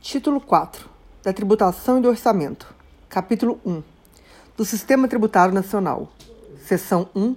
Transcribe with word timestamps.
Título 0.00 0.40
4 0.40 0.88
da 1.22 1.30
Tributação 1.30 1.98
e 1.98 2.00
do 2.00 2.08
Orçamento. 2.08 2.74
Capítulo 3.06 3.60
1 3.66 3.82
do 4.56 4.64
Sistema 4.64 5.06
Tributário 5.06 5.52
Nacional. 5.52 6.10
Seção 6.66 7.10
1 7.14 7.36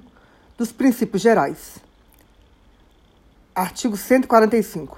dos 0.58 0.72
Princípios 0.72 1.22
Gerais. 1.22 1.80
Artigo 3.54 3.98
145. 3.98 4.98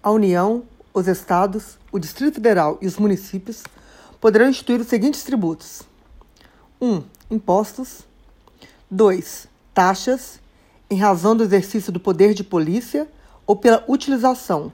A 0.00 0.12
União, 0.12 0.62
os 0.94 1.08
Estados, 1.08 1.76
o 1.90 1.98
Distrito 1.98 2.34
Federal 2.34 2.78
e 2.80 2.86
os 2.86 2.96
municípios 2.98 3.64
poderão 4.20 4.48
instituir 4.48 4.80
os 4.80 4.86
seguintes 4.86 5.24
tributos: 5.24 5.82
1. 6.80 7.02
Impostos. 7.32 8.02
2. 8.88 9.48
Taxas, 9.74 10.38
em 10.88 10.96
razão 10.96 11.36
do 11.36 11.42
exercício 11.42 11.90
do 11.90 11.98
poder 11.98 12.32
de 12.32 12.44
polícia 12.44 13.08
ou 13.44 13.56
pela 13.56 13.84
utilização 13.88 14.72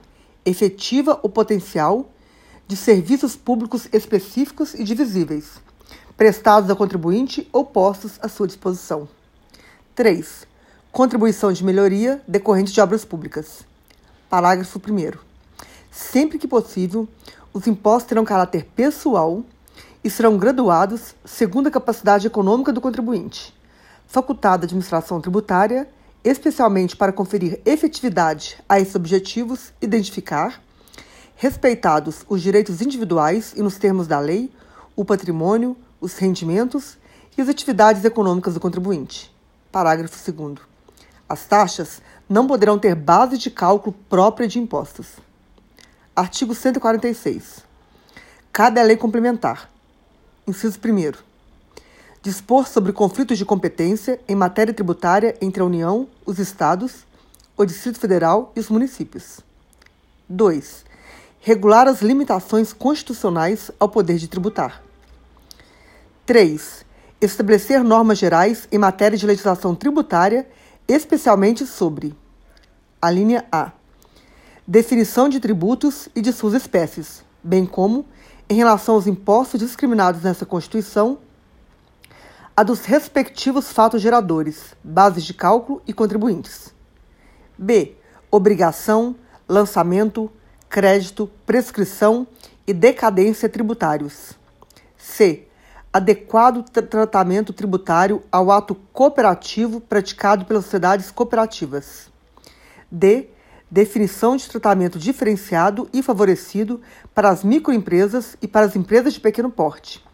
efetiva 0.49 1.19
ou 1.21 1.29
potencial 1.29 2.09
de 2.67 2.75
serviços 2.75 3.35
públicos 3.35 3.87
específicos 3.91 4.73
e 4.73 4.83
divisíveis, 4.83 5.61
prestados 6.15 6.69
ao 6.69 6.75
contribuinte 6.75 7.47
ou 7.51 7.65
postos 7.65 8.19
à 8.21 8.27
sua 8.27 8.47
disposição. 8.47 9.07
3. 9.95 10.45
Contribuição 10.91 11.51
de 11.51 11.63
melhoria 11.63 12.21
decorrente 12.27 12.71
de 12.71 12.81
obras 12.81 13.05
públicas. 13.05 13.65
Parágrafo 14.29 14.79
1. 14.79 15.17
Sempre 15.91 16.37
que 16.37 16.47
possível, 16.47 17.07
os 17.53 17.67
impostos 17.67 18.09
terão 18.09 18.25
caráter 18.25 18.65
pessoal 18.75 19.43
e 20.03 20.09
serão 20.09 20.37
graduados 20.37 21.15
segundo 21.25 21.67
a 21.67 21.71
capacidade 21.71 22.27
econômica 22.27 22.71
do 22.71 22.81
contribuinte, 22.81 23.53
facultada 24.07 24.63
a 24.63 24.65
administração 24.65 25.19
tributária 25.19 25.87
especialmente 26.27 26.95
para 26.95 27.13
conferir 27.13 27.61
efetividade 27.65 28.57
a 28.67 28.79
esses 28.79 28.95
objetivos, 28.95 29.71
identificar, 29.81 30.61
respeitados 31.35 32.25
os 32.27 32.41
direitos 32.41 32.81
individuais 32.81 33.53
e 33.55 33.61
nos 33.61 33.77
termos 33.77 34.07
da 34.07 34.19
lei, 34.19 34.51
o 34.95 35.05
patrimônio, 35.05 35.77
os 36.01 36.17
rendimentos 36.17 36.97
e 37.37 37.41
as 37.41 37.49
atividades 37.49 38.03
econômicas 38.03 38.55
do 38.55 38.59
contribuinte. 38.59 39.33
Parágrafo 39.71 40.31
2. 40.31 40.57
As 41.29 41.45
taxas 41.45 42.01
não 42.27 42.47
poderão 42.47 42.79
ter 42.79 42.95
base 42.95 43.37
de 43.37 43.51
cálculo 43.51 43.95
própria 44.09 44.47
de 44.47 44.59
impostos. 44.59 45.17
Artigo 46.15 46.55
146. 46.55 47.63
Cabe 48.51 48.79
à 48.79 48.83
lei 48.83 48.97
complementar. 48.97 49.69
Inciso 50.47 50.79
1 50.83 51.26
dispor 52.21 52.67
sobre 52.67 52.91
conflitos 52.91 53.37
de 53.37 53.45
competência 53.45 54.19
em 54.27 54.35
matéria 54.35 54.73
tributária 54.73 55.35
entre 55.41 55.61
a 55.61 55.65
União, 55.65 56.07
os 56.25 56.39
Estados, 56.39 57.05
o 57.55 57.65
Distrito 57.65 57.99
Federal 57.99 58.51
e 58.55 58.59
os 58.59 58.69
municípios. 58.69 59.39
2. 60.29 60.85
Regular 61.39 61.87
as 61.87 62.01
limitações 62.01 62.73
constitucionais 62.73 63.71
ao 63.79 63.87
poder 63.87 64.17
de 64.17 64.27
tributar. 64.27 64.83
3. 66.25 66.85
Estabelecer 67.21 67.83
normas 67.83 68.17
gerais 68.17 68.67
em 68.71 68.77
matéria 68.77 69.17
de 69.17 69.25
legislação 69.25 69.73
tributária, 69.73 70.47
especialmente 70.87 71.65
sobre 71.65 72.15
a 73.01 73.09
linha 73.09 73.45
A. 73.51 73.71
Definição 74.67 75.29
de 75.29 75.39
tributos 75.39 76.09
e 76.13 76.21
de 76.21 76.33
suas 76.33 76.53
espécies, 76.53 77.23
bem 77.41 77.65
como 77.65 78.05
em 78.49 78.55
relação 78.55 78.95
aos 78.95 79.07
impostos 79.07 79.59
discriminados 79.59 80.21
nessa 80.21 80.45
Constituição 80.45 81.19
a 82.57 82.63
dos 82.63 82.85
respectivos 82.85 83.71
fatos 83.71 84.01
geradores, 84.01 84.73
bases 84.83 85.23
de 85.23 85.31
cálculo 85.31 85.79
e 85.85 85.93
contribuintes. 85.93 86.73
B. 87.55 87.95
Obrigação, 88.31 89.15
lançamento, 89.47 90.31
crédito, 90.67 91.29
prescrição 91.45 92.25
e 92.65 92.73
decadência 92.73 93.47
tributários. 93.47 94.31
C. 94.97 95.47
Adequado 95.93 96.63
tratamento 96.63 97.53
tributário 97.53 98.23
ao 98.31 98.49
ato 98.49 98.73
cooperativo 98.91 99.79
praticado 99.79 100.43
pelas 100.45 100.63
sociedades 100.63 101.11
cooperativas. 101.11 102.09
D. 102.91 103.29
Definição 103.69 104.35
de 104.35 104.49
tratamento 104.49 104.97
diferenciado 104.97 105.87
e 105.93 106.01
favorecido 106.01 106.81
para 107.13 107.29
as 107.29 107.43
microempresas 107.43 108.35
e 108.41 108.47
para 108.47 108.65
as 108.65 108.75
empresas 108.75 109.13
de 109.13 109.19
pequeno 109.19 109.51
porte 109.51 110.06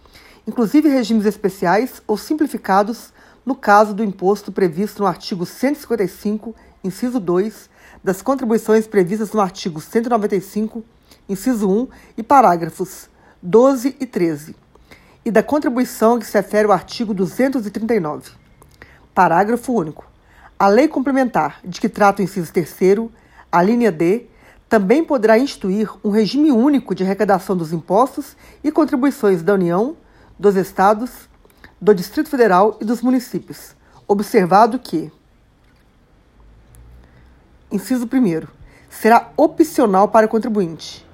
inclusive 0.47 0.89
regimes 0.89 1.25
especiais 1.25 2.01
ou 2.07 2.17
simplificados 2.17 3.13
no 3.45 3.55
caso 3.55 3.93
do 3.93 4.03
imposto 4.03 4.51
previsto 4.51 5.01
no 5.01 5.07
artigo 5.07 5.45
155, 5.45 6.55
inciso 6.83 7.19
2, 7.19 7.69
das 8.03 8.21
contribuições 8.21 8.87
previstas 8.87 9.31
no 9.31 9.41
artigo 9.41 9.81
195, 9.81 10.83
inciso 11.27 11.69
1 11.69 11.87
e 12.17 12.23
parágrafos 12.23 13.09
12 13.41 13.95
e 13.99 14.05
13, 14.05 14.55
e 15.25 15.31
da 15.31 15.43
contribuição 15.43 16.19
que 16.19 16.25
se 16.25 16.37
refere 16.37 16.65
ao 16.65 16.73
artigo 16.73 17.13
239. 17.13 18.31
Parágrafo 19.13 19.73
único. 19.73 20.05
A 20.57 20.67
lei 20.67 20.87
complementar 20.87 21.59
de 21.63 21.81
que 21.81 21.89
trata 21.89 22.21
o 22.21 22.25
inciso 22.25 22.51
3 22.51 23.09
a 23.51 23.61
linha 23.61 23.91
D, 23.91 24.27
também 24.67 25.03
poderá 25.03 25.37
instituir 25.37 25.89
um 26.03 26.09
regime 26.09 26.51
único 26.51 26.95
de 26.95 27.03
arrecadação 27.03 27.55
dos 27.55 27.71
impostos 27.71 28.35
e 28.63 28.71
contribuições 28.71 29.43
da 29.43 29.53
União 29.53 29.95
dos 30.38 30.55
estados, 30.55 31.29
do 31.79 31.94
Distrito 31.94 32.29
Federal 32.29 32.77
e 32.81 32.85
dos 32.85 33.01
municípios, 33.01 33.75
observado 34.07 34.79
que 34.79 35.11
Inciso 37.71 38.05
1 38.05 38.47
será 38.89 39.31
opcional 39.35 40.07
para 40.07 40.25
o 40.25 40.29
contribuinte. 40.29 41.05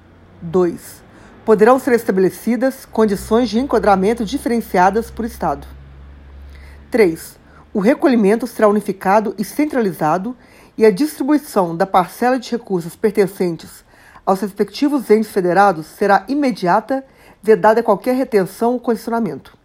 2. 0.42 1.02
Poderão 1.44 1.78
ser 1.78 1.94
estabelecidas 1.94 2.84
condições 2.84 3.48
de 3.48 3.58
enquadramento 3.58 4.24
diferenciadas 4.24 5.10
por 5.10 5.24
estado. 5.24 5.66
3. 6.90 7.38
O 7.72 7.80
recolhimento 7.80 8.46
será 8.46 8.68
unificado 8.68 9.34
e 9.38 9.44
centralizado 9.44 10.36
e 10.76 10.84
a 10.84 10.90
distribuição 10.90 11.76
da 11.76 11.86
parcela 11.86 12.38
de 12.38 12.50
recursos 12.50 12.94
pertencentes 12.94 13.84
aos 14.30 14.40
respectivos 14.40 15.10
entes 15.10 15.30
federados 15.30 15.86
será 15.86 16.24
imediata 16.28 17.04
vedada 17.42 17.82
qualquer 17.82 18.14
retenção 18.14 18.72
ou 18.74 18.80
condicionamento. 18.80 19.56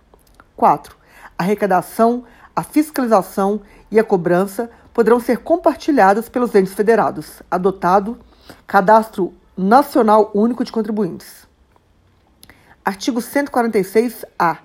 4. 0.56 0.96
A 1.38 1.44
arrecadação, 1.44 2.24
a 2.56 2.64
fiscalização 2.64 3.62
e 3.92 4.00
a 4.00 4.04
cobrança 4.04 4.70
poderão 4.94 5.20
ser 5.20 5.40
compartilhadas 5.40 6.30
pelos 6.30 6.56
entes 6.56 6.74
federados, 6.74 7.42
adotado 7.52 8.18
Cadastro 8.66 9.34
Nacional 9.58 10.32
Único 10.34 10.64
de 10.64 10.72
Contribuintes. 10.72 11.46
Artigo 12.84 13.20
146-A. 13.20 14.60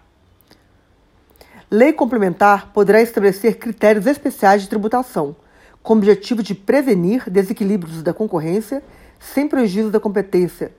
Lei 1.71 1.93
complementar 1.93 2.71
poderá 2.73 3.01
estabelecer 3.01 3.59
critérios 3.59 4.07
especiais 4.07 4.63
de 4.63 4.69
tributação, 4.69 5.35
com 5.83 5.95
o 5.95 5.97
objetivo 5.97 6.43
de 6.43 6.55
prevenir 6.55 7.29
desequilíbrios 7.31 8.03
da 8.03 8.13
concorrência 8.13 8.83
sem 9.19 9.49
prejuízo 9.49 9.91
da 9.91 9.99
competência 9.99 10.73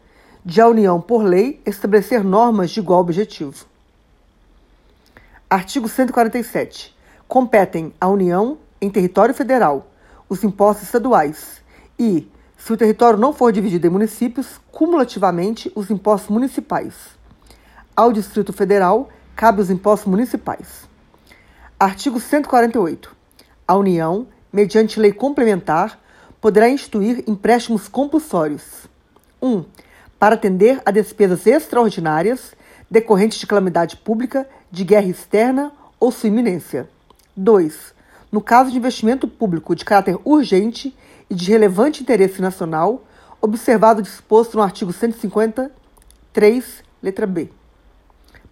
de 0.44 0.60
a 0.60 0.68
União, 0.68 1.00
por 1.00 1.24
lei, 1.24 1.62
estabelecer 1.66 2.24
normas 2.24 2.72
de 2.72 2.80
igual 2.80 3.00
objetivo. 3.00 3.66
Artigo 5.48 5.88
147. 5.88 6.96
Competem 7.28 7.94
à 8.02 8.08
União, 8.08 8.58
em 8.82 8.90
território 8.90 9.36
federal, 9.36 9.92
os 10.28 10.44
impostos 10.44 10.86
estaduais 10.86 11.62
e, 12.00 12.28
se 12.58 12.74
o 12.74 12.78
território 12.78 13.20
não 13.20 13.34
for 13.34 13.52
dividido 13.52 13.86
em 13.86 13.90
municípios, 13.90 14.60
cumulativamente 14.72 15.72
os 15.76 15.92
impostos 15.92 16.30
municipais. 16.30 16.96
Ao 17.96 18.12
Distrito 18.12 18.52
Federal, 18.52 19.10
cabe 19.36 19.62
os 19.62 19.70
impostos 19.70 20.10
municipais. 20.10 20.90
Artigo 21.80 22.20
148. 22.20 23.16
A 23.68 23.76
União, 23.76 24.28
mediante 24.52 25.00
lei 25.00 25.14
complementar, 25.14 26.00
poderá 26.40 26.68
instituir 26.68 27.24
empréstimos 27.28 27.88
compulsórios. 27.88 28.88
1. 29.42 29.48
Um, 29.48 29.66
para 30.22 30.36
atender 30.36 30.80
a 30.86 30.92
despesas 30.92 31.48
extraordinárias 31.48 32.54
decorrentes 32.92 33.40
de 33.40 33.48
calamidade 33.48 33.98
pública, 33.98 34.48
de 34.70 34.84
guerra 34.84 35.08
externa 35.08 35.72
ou 36.00 36.12
sua 36.12 36.28
iminência. 36.28 36.88
2. 37.36 37.96
No 38.32 38.40
caso 38.40 38.70
de 38.70 38.78
investimento 38.78 39.28
público 39.28 39.76
de 39.76 39.84
caráter 39.84 40.20
urgente 40.24 40.96
e 41.28 41.34
de 41.34 41.50
relevante 41.50 42.04
interesse 42.04 42.40
nacional, 42.40 43.04
observado 43.42 44.00
o 44.00 44.04
disposto 44.04 44.58
no 44.58 44.62
artigo 44.62 44.94
153, 44.94 46.84
letra 47.02 47.26
B. 47.26 47.50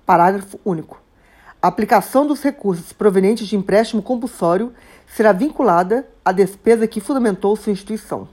Parágrafo 0.07 0.60
único. 0.65 1.00
A 1.62 1.68
aplicação 1.68 2.25
dos 2.25 2.42
recursos 2.42 2.92
provenientes 2.92 3.48
de 3.48 3.56
empréstimo 3.56 4.01
compulsório 4.01 4.74
será 5.06 5.31
vinculada 5.33 6.10
à 6.25 6.31
despesa 6.31 6.88
que 6.88 7.00
fundamentou 7.00 7.56
sua 7.56 7.74
instituição. 7.74 8.27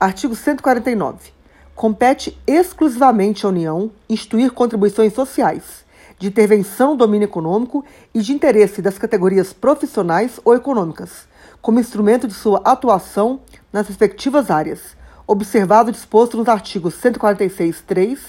Artigo 0.00 0.34
149 0.34 1.37
compete 1.78 2.36
exclusivamente 2.44 3.46
à 3.46 3.48
União 3.48 3.92
instituir 4.08 4.50
contribuições 4.50 5.12
sociais, 5.12 5.84
de 6.18 6.26
intervenção 6.26 6.90
no 6.90 6.96
domínio 6.96 7.26
econômico 7.26 7.84
e 8.12 8.20
de 8.20 8.32
interesse 8.32 8.82
das 8.82 8.98
categorias 8.98 9.52
profissionais 9.52 10.40
ou 10.44 10.56
econômicas, 10.56 11.28
como 11.62 11.78
instrumento 11.78 12.26
de 12.26 12.34
sua 12.34 12.60
atuação 12.64 13.42
nas 13.72 13.86
respectivas 13.86 14.50
áreas, 14.50 14.96
observado 15.24 15.90
o 15.90 15.92
disposto 15.92 16.36
nos 16.36 16.48
artigos 16.48 16.94
146, 16.94 17.80
3 17.86 18.20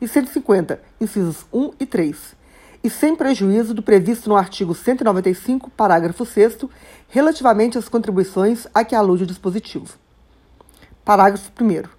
e 0.00 0.08
150, 0.08 0.80
incisos 1.00 1.46
1 1.52 1.74
e 1.78 1.86
3, 1.86 2.16
e 2.82 2.90
sem 2.90 3.14
prejuízo 3.14 3.74
do 3.74 3.82
previsto 3.82 4.28
no 4.28 4.34
artigo 4.34 4.74
195, 4.74 5.70
parágrafo 5.70 6.26
6 6.26 6.64
relativamente 7.08 7.78
às 7.78 7.88
contribuições 7.88 8.66
a 8.74 8.82
que 8.82 8.96
alude 8.96 9.22
o 9.22 9.26
dispositivo. 9.26 9.86
Parágrafo 11.04 11.52
1 11.60 11.97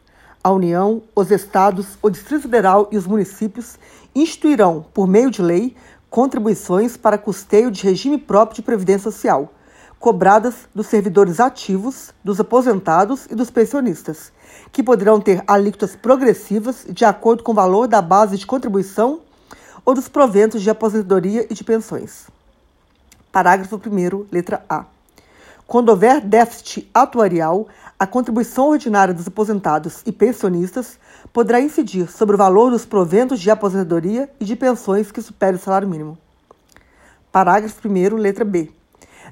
A 0.50 0.51
União, 0.51 1.04
os 1.16 1.30
Estados, 1.30 1.96
o 2.01 2.10
Distrito 2.10 2.42
Federal 2.42 2.90
e 2.92 2.98
os 2.98 3.06
municípios 3.06 3.78
instituirão, 4.16 4.84
por 4.96 5.07
meio 5.07 5.30
de 5.30 5.44
lei, 5.44 5.75
contribuições 6.10 6.98
para 6.98 7.19
custeio 7.19 7.69
de 7.69 7.84
regime 7.84 8.18
próprio 8.18 8.56
de 8.56 8.63
previdência 8.63 9.12
social, 9.12 9.54
cobradas 10.00 10.56
dos 10.74 10.88
servidores 10.88 11.40
ativos, 11.40 12.12
dos 12.24 12.40
aposentados 12.40 13.28
e 13.30 13.36
dos 13.36 13.51
pensionistas, 13.51 14.34
que 14.72 14.81
poderão 14.81 15.22
ter 15.22 15.44
alíquotas 15.46 15.96
progressivas 15.96 16.84
de 16.90 17.06
acordo 17.06 17.44
com 17.44 17.52
o 17.52 17.56
valor 17.56 17.88
da 17.88 18.02
base 18.02 18.36
de 18.36 18.48
contribuição 18.48 19.19
ou 19.86 19.94
dos 19.94 20.10
proventos 20.10 20.63
de 20.63 20.69
aposentadoria 20.72 21.45
e 21.48 21.54
de 21.54 21.63
pensões. 21.63 22.25
Parágrafo 23.31 23.75
1, 23.75 24.25
letra 24.31 24.66
A. 24.68 24.86
Quando 25.68 25.90
houver 25.90 26.19
déficit 26.19 26.90
atuarial, 26.92 27.68
a 28.00 28.07
contribuição 28.07 28.69
ordinária 28.69 29.13
dos 29.13 29.28
aposentados 29.28 30.01
e 30.06 30.12
pensionistas 30.13 30.98
poderá 31.34 31.60
incidir 31.60 32.10
sobre 32.10 32.36
o 32.36 32.38
valor 32.38 32.72
dos 32.72 32.86
proventos 32.86 33.42
de 33.42 33.51
aposentadoria 33.51 34.30
e 34.40 34.46
de 34.46 34.56
pensões 34.56 35.12
que 35.12 35.22
superem 35.22 35.60
o 35.60 35.62
salário 35.62 35.88
mínimo. 35.88 36.18
Parágrafo 37.30 37.86
1, 37.86 38.16
letra 38.16 38.46
B. 38.46 38.72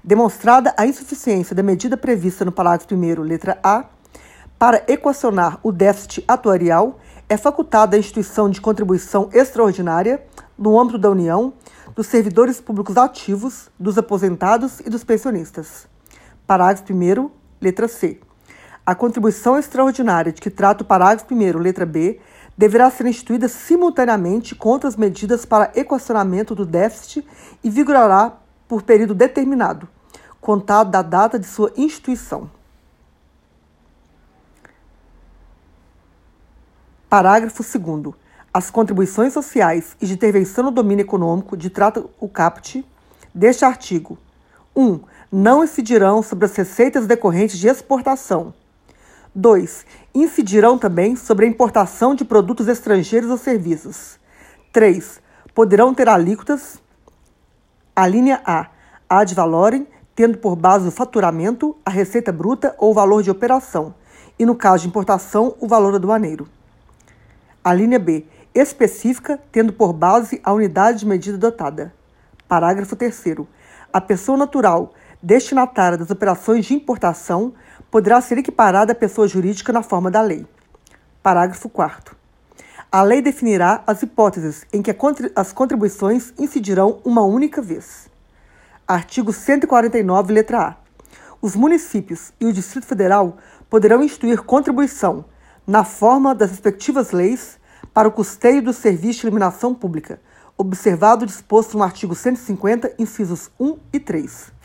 Demonstrada 0.04 0.74
a 0.78 0.86
insuficiência 0.86 1.56
da 1.56 1.64
medida 1.64 1.96
prevista 1.96 2.44
no 2.44 2.52
parágrafo 2.52 2.94
1, 2.94 3.22
letra 3.22 3.58
A, 3.64 3.86
para 4.60 4.84
equacionar 4.86 5.60
o 5.64 5.72
déficit 5.72 6.26
atuarial, 6.28 7.00
é 7.30 7.38
facultada 7.38 7.96
a 7.96 8.00
instituição 8.00 8.50
de 8.50 8.60
contribuição 8.60 9.30
extraordinária, 9.32 10.22
no 10.58 10.78
âmbito 10.78 10.98
da 10.98 11.10
União, 11.10 11.54
dos 11.96 12.08
servidores 12.08 12.60
públicos 12.60 12.98
ativos, 12.98 13.70
dos 13.80 13.98
aposentados 13.98 14.82
e 14.82 14.90
dos 14.90 15.06
pensionistas. 15.06 15.88
Parágrafo 16.46 16.94
1, 16.94 17.30
letra 17.62 17.88
C. 17.88 18.27
A 18.88 18.96
contribuição 18.96 19.60
extraordinária 19.60 20.32
de 20.32 20.40
que 20.40 20.50
trata 20.50 20.82
o 20.82 20.88
parágrafo 20.88 21.34
1, 21.34 21.58
letra 21.58 21.86
B, 21.86 22.22
deverá 22.58 22.90
ser 22.90 23.06
instituída 23.06 23.50
simultaneamente 23.50 24.56
com 24.56 24.70
outras 24.70 24.96
medidas 24.96 25.44
para 25.44 25.74
equacionamento 25.76 26.56
do 26.56 26.66
déficit 26.66 27.28
e 27.62 27.70
vigorará 27.70 28.38
por 28.66 28.84
período 28.84 29.14
determinado, 29.14 29.90
contado 30.40 30.90
da 30.90 31.02
data 31.02 31.38
de 31.38 31.46
sua 31.46 31.74
instituição. 31.76 32.50
Parágrafo 37.10 37.62
2 37.62 38.16
As 38.54 38.72
contribuições 38.72 39.34
sociais 39.34 39.98
e 40.00 40.08
de 40.08 40.14
intervenção 40.14 40.64
no 40.64 40.72
domínio 40.72 41.04
econômico 41.04 41.58
de 41.58 41.70
trata 41.70 42.06
o 42.22 42.30
caput 42.30 42.88
deste 43.36 43.66
artigo 43.66 44.18
1. 44.74 44.82
Um, 44.82 45.00
não 45.30 45.62
incidirão 45.62 46.24
sobre 46.24 46.46
as 46.46 46.56
receitas 46.56 47.06
decorrentes 47.06 47.60
de 47.60 47.68
exportação. 47.68 48.54
2. 49.38 49.86
Incidirão 50.16 50.80
também 50.80 51.16
sobre 51.16 51.46
a 51.46 51.48
importação 51.48 52.16
de 52.16 52.26
produtos 52.26 52.68
estrangeiros 52.68 53.30
ou 53.30 53.38
serviços. 53.38 54.20
3. 54.74 55.22
Poderão 55.54 55.94
ter 55.94 56.10
alíquotas. 56.10 56.82
A 57.96 58.08
linha 58.08 58.42
A. 58.44 58.66
Ad 59.08 59.36
valorem, 59.36 59.88
tendo 60.16 60.40
por 60.40 60.56
base 60.56 60.88
o 60.88 60.92
faturamento, 60.92 61.78
a 61.86 61.92
receita 61.92 62.32
bruta 62.32 62.74
ou 62.80 62.90
o 62.90 62.94
valor 62.96 63.22
de 63.22 63.30
operação, 63.30 63.94
e 64.40 64.46
no 64.46 64.56
caso 64.56 64.82
de 64.82 64.90
importação, 64.90 65.56
o 65.60 65.68
valor 65.68 65.94
aduaneiro. 65.94 66.48
A 67.64 67.74
linha 67.76 68.00
B. 68.00 68.26
Específica, 68.56 69.40
tendo 69.52 69.72
por 69.72 69.94
base 69.94 70.42
a 70.44 70.52
unidade 70.52 71.00
de 71.00 71.06
medida 71.06 71.38
adotada. 71.38 71.94
Parágrafo 72.48 72.96
3. 72.96 73.24
A 73.94 74.02
pessoa 74.02 74.36
natural 74.36 74.94
destinatária 75.22 75.98
das 75.98 76.10
operações 76.10 76.66
de 76.66 76.74
importação 76.74 77.54
poderá 77.98 78.22
ser 78.22 78.38
equiparada 78.38 78.92
à 78.92 78.96
pessoa 78.96 79.28
jurídica 79.28 79.74
na 79.74 79.82
forma 79.82 80.12
da 80.12 80.22
lei. 80.22 80.46
Parágrafo 81.24 81.68
4. 81.68 82.16
A 82.92 83.02
lei 83.02 83.24
definirá 83.24 83.82
as 83.88 84.04
hipóteses 84.04 84.68
em 84.72 84.84
que 84.84 84.96
as 85.36 85.52
contribuições 85.52 86.32
incidirão 86.38 87.00
uma 87.04 87.24
única 87.24 87.60
vez. 87.60 88.08
Artigo 88.88 89.34
149, 89.34 90.32
letra 90.32 90.60
A. 90.60 90.76
Os 91.42 91.56
municípios 91.56 92.32
e 92.40 92.46
o 92.46 92.54
Distrito 92.54 92.86
Federal 92.86 93.40
poderão 93.68 94.04
instituir 94.04 94.44
contribuição, 94.44 95.26
na 95.66 95.84
forma 95.84 96.36
das 96.36 96.52
respectivas 96.52 97.10
leis, 97.10 97.58
para 97.96 98.08
o 98.08 98.12
custeio 98.12 98.62
do 98.62 98.74
serviço 98.74 99.22
de 99.22 99.26
iluminação 99.26 99.74
pública, 99.74 100.22
observado 100.56 101.24
o 101.24 101.28
disposto 101.28 101.76
no 101.76 101.84
artigo 101.84 102.14
150, 102.14 102.94
incisos 103.00 103.50
1 103.60 103.76
e 103.92 104.00
3. 104.00 104.57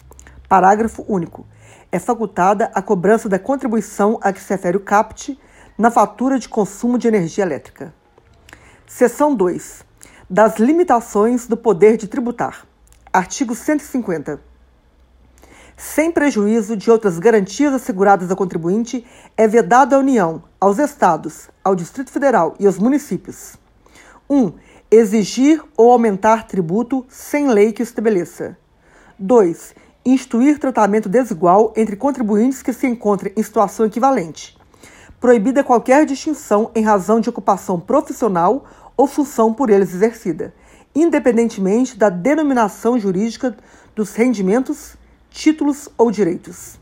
Parágrafo 0.52 1.02
único. 1.08 1.46
É 1.90 1.99
facultada 1.99 2.70
a 2.75 2.82
cobrança 2.82 3.26
da 3.26 3.38
contribuição 3.38 4.19
a 4.20 4.31
que 4.34 4.38
se 4.38 4.52
refere 4.52 4.76
o 4.76 4.81
CAPT 4.81 5.40
na 5.78 5.90
fatura 5.90 6.38
de 6.38 6.46
consumo 6.46 6.99
de 6.99 7.08
energia 7.08 7.43
elétrica. 7.43 7.94
Seção 8.87 9.34
2. 9.34 9.82
Das 10.28 10.58
limitações 10.58 11.46
do 11.46 11.56
poder 11.56 11.96
de 11.96 12.06
tributar. 12.06 12.66
Artigo 13.10 13.54
150. 13.54 14.43
Sem 15.75 16.12
prejuízo 16.12 16.76
de 16.76 16.90
outras 16.90 17.19
garantias 17.19 17.72
asseguradas 17.72 18.31
ao 18.31 18.37
contribuinte, 18.37 19.06
é 19.34 19.48
vedado 19.48 19.94
à 19.94 19.98
União, 19.98 20.44
aos 20.60 20.78
Estados, 20.78 21.48
ao 21.64 21.75
Distrito 21.75 22.10
Federal 22.10 22.55
e 22.60 22.66
aos 22.66 22.78
municípios: 22.78 23.56
1. 24.28 24.37
Um, 24.37 24.52
exigir 24.90 25.64
ou 25.78 25.90
aumentar 25.90 26.46
tributo 26.46 27.06
sem 27.08 27.48
lei 27.48 27.72
que 27.72 27.82
o 27.82 27.84
estabeleça. 27.84 28.58
2 29.19 29.81
instituir 30.04 30.58
tratamento 30.58 31.08
desigual 31.08 31.72
entre 31.76 31.96
contribuintes 31.96 32.62
que 32.62 32.72
se 32.72 32.87
encontrem 32.87 33.32
em 33.37 33.43
situação 33.43 33.87
equivalente. 33.87 34.58
Proibida 35.20 35.62
qualquer 35.62 36.04
distinção 36.04 36.70
em 36.75 36.82
razão 36.82 37.20
de 37.20 37.28
ocupação 37.28 37.78
profissional 37.78 38.64
ou 38.96 39.06
função 39.06 39.54
por 39.54 39.70
eles 39.70 39.94
exercida, 39.94 40.52
independentemente 40.94 41.96
da 41.96 42.08
denominação 42.08 42.99
jurídica 42.99 43.56
dos 43.94 44.14
rendimentos, 44.14 44.96
títulos 45.31 45.88
ou 45.96 46.10
direitos. 46.10 46.78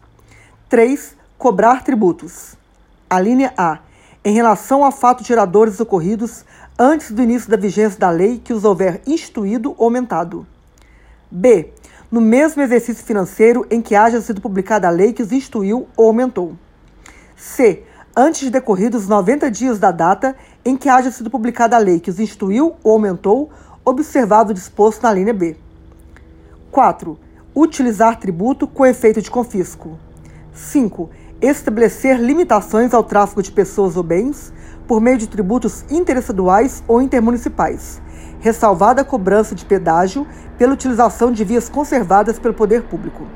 3. 0.69 1.16
Cobrar 1.37 1.84
tributos. 1.84 2.55
A 3.08 3.20
linha 3.20 3.52
A. 3.56 3.81
Em 4.25 4.32
relação 4.32 4.84
a 4.84 4.90
fatos 4.90 5.26
geradores 5.26 5.81
ocorridos 5.81 6.44
antes 6.78 7.11
do 7.11 7.23
início 7.23 7.50
da 7.50 7.56
vigência 7.56 7.99
da 7.99 8.11
lei 8.11 8.38
que 8.38 8.52
os 8.52 8.64
houver 8.64 9.02
instituído 9.06 9.75
ou 9.76 9.85
aumentado. 9.85 10.47
B 11.30 11.73
no 12.11 12.21
mesmo 12.21 12.61
exercício 12.61 13.05
financeiro 13.05 13.64
em 13.71 13.81
que 13.81 13.95
haja 13.95 14.21
sido 14.21 14.40
publicada 14.40 14.88
a 14.88 14.90
lei 14.90 15.12
que 15.12 15.23
os 15.23 15.31
instituiu 15.31 15.87
ou 15.97 16.09
aumentou. 16.09 16.57
C. 17.37 17.85
Antes 18.17 18.40
de 18.40 18.50
decorridos 18.50 19.07
90 19.07 19.49
dias 19.50 19.79
da 19.79 19.93
data 19.93 20.35
em 20.64 20.76
que 20.76 20.88
haja 20.88 21.11
sido 21.11 21.31
publicada 21.31 21.76
a 21.76 21.79
lei 21.79 22.00
que 22.00 22.11
os 22.11 22.19
instituiu 22.19 22.75
ou 22.83 22.93
aumentou, 22.93 23.50
observado 23.85 24.50
o 24.50 24.55
disposto 24.55 25.02
na 25.02 25.12
linha 25.12 25.33
B. 25.33 25.57
4. 26.73 27.17
Utilizar 27.55 28.19
tributo 28.19 28.67
com 28.67 28.85
efeito 28.85 29.23
de 29.23 29.31
confisco. 29.31 29.97
5. 30.52 31.09
Estabelecer 31.40 32.19
limitações 32.19 32.93
ao 32.93 33.05
tráfico 33.05 33.43
de 33.43 33.52
pessoas 33.52 33.97
ou 33.97 34.02
bens 34.02 34.52
por 34.87 35.00
meio 35.00 35.17
de 35.17 35.29
tributos 35.29 35.85
interestaduais 35.88 36.83
ou 36.88 37.00
intermunicipais 37.00 38.02
ressalvada 38.40 39.02
a 39.02 39.04
cobrança 39.04 39.54
de 39.54 39.64
pedágio 39.64 40.26
pela 40.59 40.73
utilização 40.73 41.30
de 41.30 41.44
vias 41.44 41.68
conservadas 41.68 42.38
pelo 42.38 42.54
poder 42.54 42.82
público. 42.85 43.26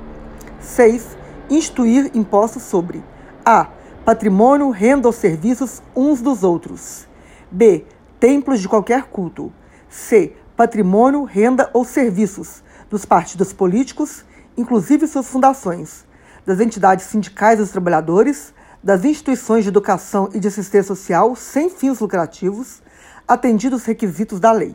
6. 0.61 1.17
Instituir 1.49 2.11
impostos 2.15 2.63
sobre 2.63 3.05
a. 3.45 3.69
Patrimônio, 4.05 4.71
renda 4.71 5.09
ou 5.09 5.13
serviços 5.13 5.83
uns 5.95 6.21
dos 6.21 6.43
outros. 6.43 7.07
B. 7.51 7.85
Templos 8.19 8.61
de 8.61 8.69
qualquer 8.69 9.05
culto. 9.05 9.53
C. 9.89 10.33
Patrimônio, 10.57 11.25
renda 11.25 11.71
ou 11.73 11.85
serviços 11.85 12.63
dos 12.91 13.05
partidos 13.05 13.53
políticos, 13.53 14.25
inclusive 14.57 15.07
suas 15.07 15.27
fundações, 15.27 16.05
das 16.47 16.61
entidades 16.61 17.07
sindicais 17.07 17.59
dos 17.59 17.71
trabalhadores, 17.71 18.55
das 18.83 19.05
instituições 19.05 19.65
de 19.65 19.71
educação 19.71 20.29
e 20.33 20.39
de 20.39 20.49
assistência 20.49 20.95
social 20.95 21.35
sem 21.35 21.71
fins 21.71 21.99
lucrativos, 21.99 22.83
atendidos 23.27 23.81
os 23.81 23.87
requisitos 23.87 24.39
da 24.39 24.53
lei 24.53 24.75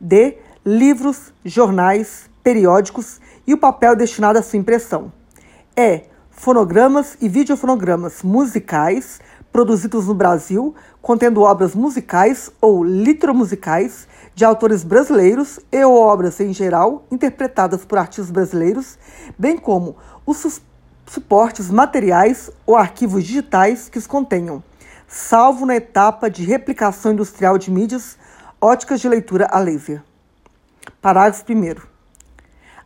de 0.00 0.36
livros, 0.64 1.32
jornais, 1.44 2.28
periódicos 2.42 3.20
e 3.46 3.54
o 3.54 3.58
papel 3.58 3.96
destinado 3.96 4.38
à 4.38 4.42
sua 4.42 4.58
impressão. 4.58 5.12
É 5.76 6.04
fonogramas 6.30 7.16
e 7.20 7.28
videofonogramas 7.28 8.22
musicais 8.22 9.20
produzidos 9.52 10.06
no 10.06 10.14
Brasil, 10.14 10.74
contendo 11.00 11.42
obras 11.42 11.74
musicais 11.74 12.50
ou 12.60 12.84
litromusicais 12.84 14.06
de 14.34 14.44
autores 14.44 14.84
brasileiros 14.84 15.58
e 15.72 15.84
ou 15.84 15.96
obras 15.96 16.38
em 16.38 16.52
geral 16.52 17.04
interpretadas 17.10 17.84
por 17.84 17.98
artistas 17.98 18.30
brasileiros, 18.30 18.98
bem 19.38 19.56
como 19.56 19.96
os 20.24 20.60
suportes 21.06 21.70
materiais 21.70 22.50
ou 22.66 22.76
arquivos 22.76 23.24
digitais 23.24 23.88
que 23.88 23.98
os 23.98 24.06
contenham, 24.06 24.62
salvo 25.08 25.64
na 25.64 25.76
etapa 25.76 26.30
de 26.30 26.44
replicação 26.44 27.12
industrial 27.12 27.56
de 27.58 27.70
mídias 27.70 28.16
óticas 28.60 29.00
de 29.00 29.08
leitura 29.08 29.48
a 29.50 29.58
laser. 29.58 30.02
Parágrafo 31.00 31.44
1. 31.48 31.76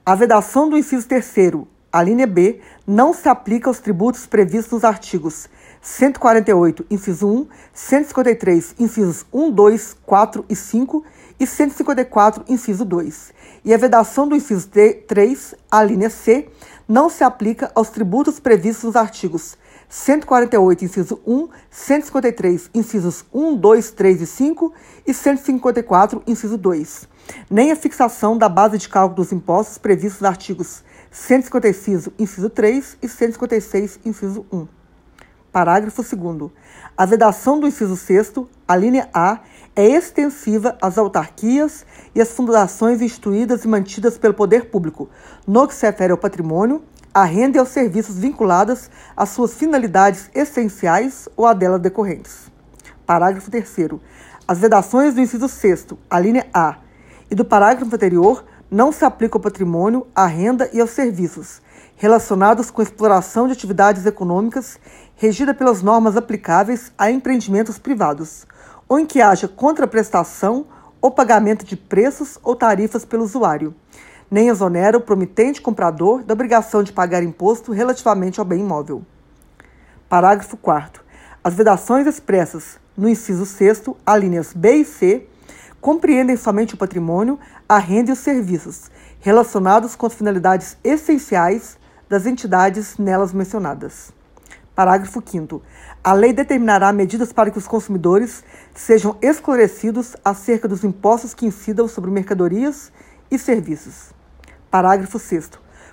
A 0.05 0.15
vedação 0.15 0.69
do 0.69 0.77
inciso 0.77 1.07
3, 1.09 1.35
a 1.91 2.03
linha 2.03 2.27
B, 2.27 2.61
não 2.87 3.13
se 3.13 3.29
aplica 3.29 3.71
aos 3.71 3.79
tributos 3.79 4.27
previstos 4.27 4.73
nos 4.73 4.85
artigos 4.85 5.49
148, 5.81 6.87
inciso 6.91 7.29
1, 7.29 7.47
153, 7.73 8.75
incisos 8.79 9.27
1, 9.33 9.51
2, 9.51 9.97
4 10.05 10.45
e 10.49 10.55
5 10.55 11.05
e 11.41 11.47
154, 11.47 12.45
inciso 12.49 12.85
2. 12.85 13.33
E 13.65 13.75
a 13.75 13.77
vedação 13.77 14.29
do 14.29 14.37
inciso 14.37 14.69
3, 14.69 15.55
a 15.71 15.83
linha 15.83 16.11
C, 16.11 16.49
não 16.89 17.09
se 17.09 17.25
aplica 17.25 17.71
aos 17.75 17.91
tributos 17.91 18.39
previstos 18.39 18.85
nos 18.85 18.97
artigos 18.97 19.57
148, 19.93 20.87
inciso 20.87 21.21
1, 21.27 21.49
153, 21.71 22.71
incisos 22.73 23.27
1, 23.31 23.57
2, 23.57 23.91
3 23.91 24.23
e 24.23 24.27
5 24.27 24.73
e 25.07 25.13
154, 25.13 26.23
inciso 26.27 26.57
2. 26.57 27.07
Nem 27.51 27.71
a 27.71 27.77
fixação 27.77 28.39
da 28.39 28.49
base 28.49 28.79
de 28.79 28.89
cálculo 28.89 29.17
dos 29.17 29.33
impostos 29.33 29.77
previstos 29.77 30.23
nos 30.23 30.31
artigos 30.31 30.83
156, 31.11 32.09
inciso 32.19 32.49
3 32.49 32.97
e 33.03 33.07
156, 33.07 34.01
inciso 34.03 34.47
1. 34.51 34.67
Parágrafo 35.53 36.03
2 36.03 36.51
A 36.97 37.05
vedação 37.05 37.61
do 37.61 37.67
inciso 37.67 37.95
6 37.95 38.33
a 38.67 38.75
linha 38.75 39.11
A, 39.13 39.41
é 39.77 39.87
extensiva 39.87 40.75
às 40.81 40.97
autarquias 40.97 41.85
e 42.15 42.21
às 42.23 42.31
fundações 42.33 43.03
instituídas 43.03 43.63
e 43.67 43.69
mantidas 43.69 44.17
pelo 44.17 44.33
poder 44.33 44.71
público, 44.71 45.11
no 45.47 45.69
que 45.69 45.75
se 45.75 45.85
refere 45.85 46.13
ao 46.13 46.19
patrimônio, 46.19 46.83
à 47.15 47.25
renda 47.25 47.57
e 47.57 47.61
aos 47.61 47.69
serviços 47.69 48.17
vinculados 48.17 48.91
às 49.17 49.31
suas 49.31 49.55
finalidades 49.55 50.31
essenciais 50.35 51.29
ou 51.37 51.47
a 51.47 51.53
delas 51.53 51.81
decorrentes. 51.81 52.51
Parágrafo 53.07 53.51
3 53.51 53.77
As 54.47 54.59
vedações 54.59 55.15
do 55.15 55.21
inciso 55.21 55.49
6 55.49 55.87
a 56.09 56.19
linha 56.19 56.47
A, 56.53 56.77
e 57.31 57.35
do 57.35 57.45
parágrafo 57.45 57.95
anterior 57.95 58.45
não 58.71 58.93
se 58.93 59.05
aplicam 59.05 59.39
ao 59.39 59.43
patrimônio, 59.43 60.07
à 60.15 60.27
renda 60.27 60.71
e 60.73 60.81
aos 60.81 60.91
serviços 60.91 61.61
relacionados 62.03 62.69
com 62.69 62.81
a 62.81 62.85
exploração 62.85 63.47
de 63.47 63.53
atividades 63.53 64.05
econômicas 64.07 64.77
regida 65.15 65.55
pelas 65.55 65.83
normas 65.83 66.17
aplicáveis 66.17 66.91
a 66.99 67.09
empreendimentos 67.09 67.79
privados, 67.79 68.45
ou 68.89 68.99
em 68.99 69.07
que 69.07 69.21
haja 69.21 69.47
contraprestação 69.47 70.67
ou 71.01 71.13
pagamento 71.13 71.65
de 71.65 71.77
preços 71.77 72.41
ou 72.43 72.57
tarifas 72.57 73.05
pelo 73.05 73.23
usuário, 73.23 73.73
nem 74.33 74.49
exonera 74.49 74.97
o 74.97 75.01
promitente 75.03 75.61
comprador 75.61 76.23
da 76.23 76.33
obrigação 76.33 76.83
de 76.83 76.91
pagar 76.91 77.23
imposto 77.23 77.71
relativamente 77.71 78.41
ao 78.41 78.47
bem 78.47 78.61
imóvel. 78.61 79.05
Parágrafo 80.09 80.57
4 80.57 81.05
As 81.45 81.53
vedações 81.53 82.07
expressas 82.07 82.81
no 82.97 83.11
inciso 83.11 83.45
6 83.45 83.91
alíneas 84.07 84.55
B 84.55 84.77
e 84.77 84.85
C 84.87 85.29
compreendem 85.83 86.35
somente 86.35 86.73
o 86.73 86.79
patrimônio, 86.79 87.39
a 87.69 87.77
renda 87.77 88.09
e 88.09 88.13
os 88.15 88.21
serviços 88.21 88.91
relacionados 89.21 89.95
com 89.95 90.07
as 90.07 90.15
finalidades 90.15 90.79
essenciais 90.83 91.77
das 92.09 92.25
entidades 92.25 92.97
nelas 92.97 93.35
mencionadas. 93.35 94.15
Parágrafo 94.75 95.23
5. 95.23 95.61
A 96.03 96.15
lei 96.15 96.33
determinará 96.33 96.91
medidas 96.91 97.35
para 97.35 97.51
que 97.51 97.59
os 97.59 97.69
consumidores 97.69 98.43
sejam 98.75 99.15
esclarecidos 99.21 100.17
acerca 100.25 100.67
dos 100.67 100.85
impostos 100.85 101.35
que 101.35 101.45
incidam 101.45 101.87
sobre 101.87 102.11
mercadorias 102.11 102.91
e 103.31 103.39
serviços. 103.39 104.22
Parágrafo 104.73 105.19
6. 105.19 105.51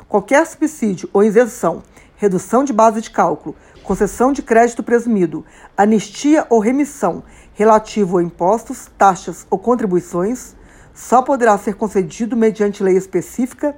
Qualquer 0.07 0.47
subsídio 0.47 1.09
ou 1.11 1.21
isenção, 1.21 1.83
redução 2.15 2.63
de 2.63 2.71
base 2.71 3.01
de 3.01 3.11
cálculo, 3.11 3.53
concessão 3.83 4.31
de 4.31 4.41
crédito 4.41 4.81
presumido, 4.81 5.43
anistia 5.75 6.47
ou 6.49 6.61
remissão 6.61 7.21
relativo 7.53 8.19
a 8.19 8.23
impostos, 8.23 8.89
taxas 8.97 9.45
ou 9.49 9.59
contribuições 9.59 10.55
só 10.93 11.21
poderá 11.21 11.57
ser 11.57 11.73
concedido 11.75 12.37
mediante 12.37 12.81
lei 12.81 12.95
específica, 12.95 13.75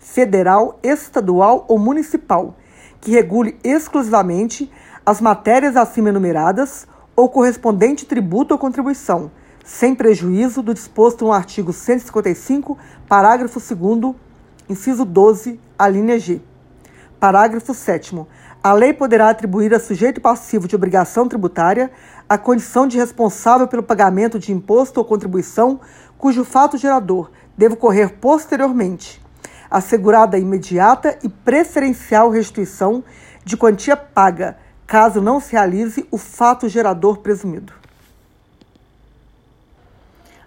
federal, 0.00 0.80
estadual 0.82 1.64
ou 1.68 1.78
municipal, 1.78 2.56
que 3.00 3.12
regule 3.12 3.56
exclusivamente 3.62 4.68
as 5.06 5.20
matérias 5.20 5.76
acima 5.76 6.08
enumeradas 6.08 6.88
ou 7.14 7.28
correspondente 7.28 8.04
tributo 8.04 8.52
ou 8.52 8.58
contribuição, 8.58 9.30
sem 9.64 9.94
prejuízo 9.94 10.60
do 10.60 10.74
disposto 10.74 11.24
no 11.24 11.32
artigo 11.32 11.72
155, 11.72 12.76
parágrafo 13.06 13.60
2 13.60 14.29
inciso 14.70 15.04
12, 15.04 15.60
a 15.76 15.88
linha 15.88 16.18
G. 16.18 16.40
Parágrafo 17.18 17.74
7 17.74 18.14
a 18.62 18.72
lei 18.72 18.92
poderá 18.92 19.30
atribuir 19.30 19.74
a 19.74 19.80
sujeito 19.80 20.20
passivo 20.20 20.68
de 20.68 20.76
obrigação 20.76 21.26
tributária 21.26 21.90
a 22.28 22.36
condição 22.38 22.86
de 22.86 22.98
responsável 22.98 23.66
pelo 23.66 23.82
pagamento 23.82 24.38
de 24.38 24.52
imposto 24.52 25.00
ou 25.00 25.04
contribuição 25.04 25.80
cujo 26.16 26.44
fato 26.44 26.76
gerador 26.76 27.30
deve 27.56 27.74
ocorrer 27.74 28.18
posteriormente, 28.18 29.20
assegurada 29.70 30.38
imediata 30.38 31.18
e 31.22 31.28
preferencial 31.28 32.30
restituição 32.30 33.02
de 33.44 33.56
quantia 33.56 33.96
paga, 33.96 34.58
caso 34.86 35.20
não 35.20 35.40
se 35.40 35.52
realize 35.52 36.06
o 36.10 36.18
fato 36.18 36.68
gerador 36.68 37.18
presumido. 37.18 37.72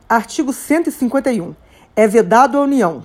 Artigo 0.07 0.53
151. 0.53 1.55
É 1.95 2.07
vedado 2.07 2.59
à 2.59 2.61
União: 2.61 3.03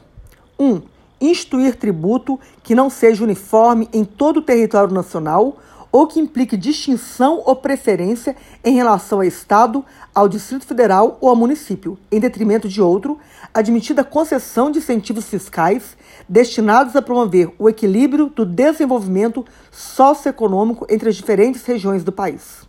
1. 0.58 0.66
Um, 0.66 0.82
instituir 1.20 1.76
tributo 1.76 2.38
que 2.62 2.74
não 2.74 2.88
seja 2.88 3.24
uniforme 3.24 3.88
em 3.92 4.04
todo 4.04 4.38
o 4.38 4.42
território 4.42 4.94
nacional 4.94 5.56
ou 5.90 6.06
que 6.06 6.20
implique 6.20 6.56
distinção 6.56 7.42
ou 7.44 7.56
preferência 7.56 8.36
em 8.62 8.74
relação 8.74 9.18
ao 9.18 9.24
Estado, 9.24 9.84
ao 10.14 10.28
Distrito 10.28 10.66
Federal 10.66 11.16
ou 11.20 11.30
ao 11.30 11.36
município, 11.36 11.98
em 12.12 12.20
detrimento 12.20 12.68
de 12.68 12.80
outro, 12.80 13.18
admitida 13.54 14.04
concessão 14.04 14.70
de 14.70 14.78
incentivos 14.78 15.24
fiscais 15.24 15.96
destinados 16.28 16.94
a 16.94 17.02
promover 17.02 17.50
o 17.58 17.68
equilíbrio 17.68 18.26
do 18.26 18.44
desenvolvimento 18.44 19.44
socioeconômico 19.70 20.86
entre 20.90 21.08
as 21.08 21.16
diferentes 21.16 21.64
regiões 21.64 22.04
do 22.04 22.12
país. 22.12 22.68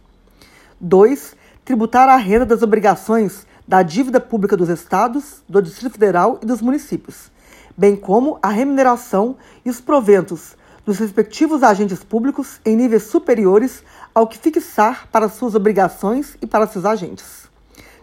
2. 0.79 1.35
Tributar 1.65 2.07
a 2.07 2.15
renda 2.15 2.45
das 2.45 2.61
obrigações 2.61 3.45
da 3.67 3.83
dívida 3.83 4.19
pública 4.19 4.55
dos 4.55 4.69
estados, 4.69 5.43
do 5.47 5.61
Distrito 5.61 5.91
Federal 5.91 6.39
e 6.41 6.45
dos 6.45 6.61
municípios 6.61 7.29
bem 7.79 7.95
como 7.95 8.37
a 8.43 8.49
remuneração 8.49 9.37
e 9.63 9.69
os 9.69 9.79
proventos 9.79 10.57
dos 10.85 10.97
respectivos 10.97 11.63
agentes 11.63 12.03
públicos 12.03 12.59
em 12.65 12.75
níveis 12.75 13.03
superiores 13.03 13.81
ao 14.13 14.27
que 14.27 14.37
fixar 14.37 15.07
para 15.09 15.29
suas 15.29 15.55
obrigações 15.55 16.35
e 16.41 16.45
para 16.45 16.67
seus 16.67 16.83
agentes. 16.83 17.47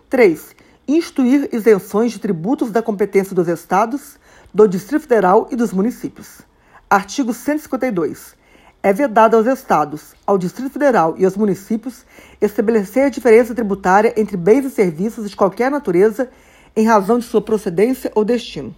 3. 0.09 0.57
Instituir 0.89 1.51
isenções 1.53 2.13
de 2.13 2.19
tributos 2.19 2.71
da 2.71 2.81
competência 2.81 3.35
dos 3.35 3.49
Estados, 3.49 4.19
do 4.55 4.67
Distrito 4.67 5.03
Federal 5.03 5.47
e 5.51 5.57
dos 5.57 5.75
municípios. 5.75 6.41
Artigo 6.89 7.35
152. 7.35 8.35
É 8.83 8.95
vedado 8.95 9.37
aos 9.37 9.47
Estados, 9.47 10.15
ao 10.27 10.39
Distrito 10.39 10.71
Federal 10.71 11.17
e 11.19 11.25
aos 11.27 11.37
municípios 11.37 12.07
estabelecer 12.41 13.05
a 13.05 13.11
diferença 13.11 13.55
tributária 13.55 14.15
entre 14.17 14.39
bens 14.39 14.65
e 14.65 14.71
serviços 14.71 15.29
de 15.29 15.37
qualquer 15.37 15.71
natureza 15.71 16.31
em 16.75 16.87
razão 16.87 17.19
de 17.19 17.27
sua 17.27 17.43
procedência 17.43 18.11
ou 18.15 18.25
destino. 18.25 18.75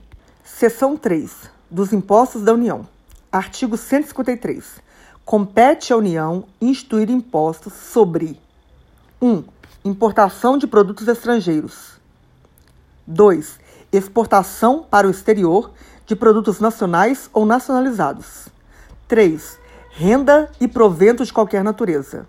Seção 0.59 0.97
3. 0.97 1.31
Dos 1.71 1.93
Impostos 1.93 2.43
da 2.43 2.53
União. 2.53 2.85
Artigo 3.31 3.77
153. 3.77 4.83
Compete 5.25 5.93
à 5.93 5.97
União 5.97 6.47
instituir 6.61 7.09
impostos 7.11 7.73
sobre 7.75 8.37
1. 9.23 9.29
Um, 9.29 9.45
importação 9.85 10.59
de 10.59 10.67
produtos 10.67 11.07
estrangeiros. 11.07 12.01
2. 13.07 13.61
Exportação 13.93 14.83
para 14.83 15.07
o 15.07 15.13
exterior 15.13 15.71
de 16.05 16.17
produtos 16.17 16.59
nacionais 16.59 17.31
ou 17.33 17.47
nacionalizados. 17.47 18.49
3. 19.07 19.61
Renda 19.93 20.51
e 20.61 20.67
provento 20.67 21.25
de 21.25 21.33
qualquer 21.33 21.63
natureza. 21.63 22.27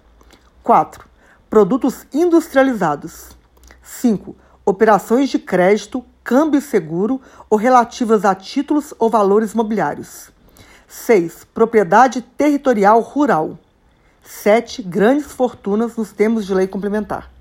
4. 0.62 1.04
Produtos 1.50 2.06
industrializados. 2.14 3.36
5. 3.82 4.36
Operações 4.64 5.30
de 5.30 5.40
crédito 5.40 6.06
câmbio 6.30 6.62
seguro 6.62 7.20
ou 7.50 7.58
relativas 7.58 8.24
a 8.24 8.36
títulos 8.36 8.94
ou 9.00 9.10
valores 9.10 9.56
mobiliários. 9.56 10.30
6. 10.88 11.48
Propriedade 11.56 12.22
territorial 12.22 13.00
rural. 13.00 13.58
7. 14.24 14.84
Grandes 14.84 15.32
fortunas 15.32 15.96
nos 15.96 16.12
termos 16.12 16.46
de 16.46 16.54
lei 16.54 16.68
complementar. 16.68 17.32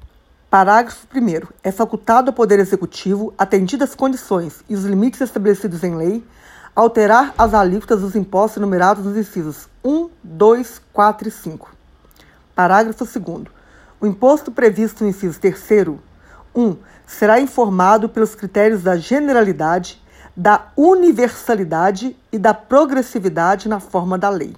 Parágrafo 0.49 1.07
1. 1.14 1.49
É 1.62 1.71
facultado 1.71 2.30
ao 2.30 2.35
Poder 2.35 2.59
Executivo, 2.61 3.35
atendidas 3.37 3.90
as 3.90 3.95
condições 3.95 4.64
e 4.71 4.75
os 4.75 4.85
limites 4.85 5.21
estabelecidos 5.21 5.85
em 5.85 5.95
lei, 5.95 6.25
alterar 6.75 7.35
as 7.37 7.52
alíquotas 7.52 8.00
dos 8.00 8.16
impostos 8.16 8.57
enumerados 8.57 9.04
nos 9.04 9.18
incisos 9.18 9.68
1, 9.85 10.09
2, 10.25 10.80
4 10.95 11.28
e 11.28 11.30
5. 11.30 11.75
Parágrafo 12.54 13.04
2. 13.04 13.49
O 14.00 14.07
imposto 14.07 14.50
previsto 14.50 15.04
no 15.04 15.11
inciso 15.11 15.38
3 15.38 15.99
1. 16.54 16.76
Será 17.08 17.40
informado 17.40 18.06
pelos 18.06 18.34
critérios 18.34 18.82
da 18.82 18.94
generalidade, 18.98 19.98
da 20.36 20.70
universalidade 20.76 22.14
e 22.30 22.38
da 22.38 22.52
progressividade 22.52 23.66
na 23.66 23.80
forma 23.80 24.18
da 24.18 24.28
lei. 24.28 24.54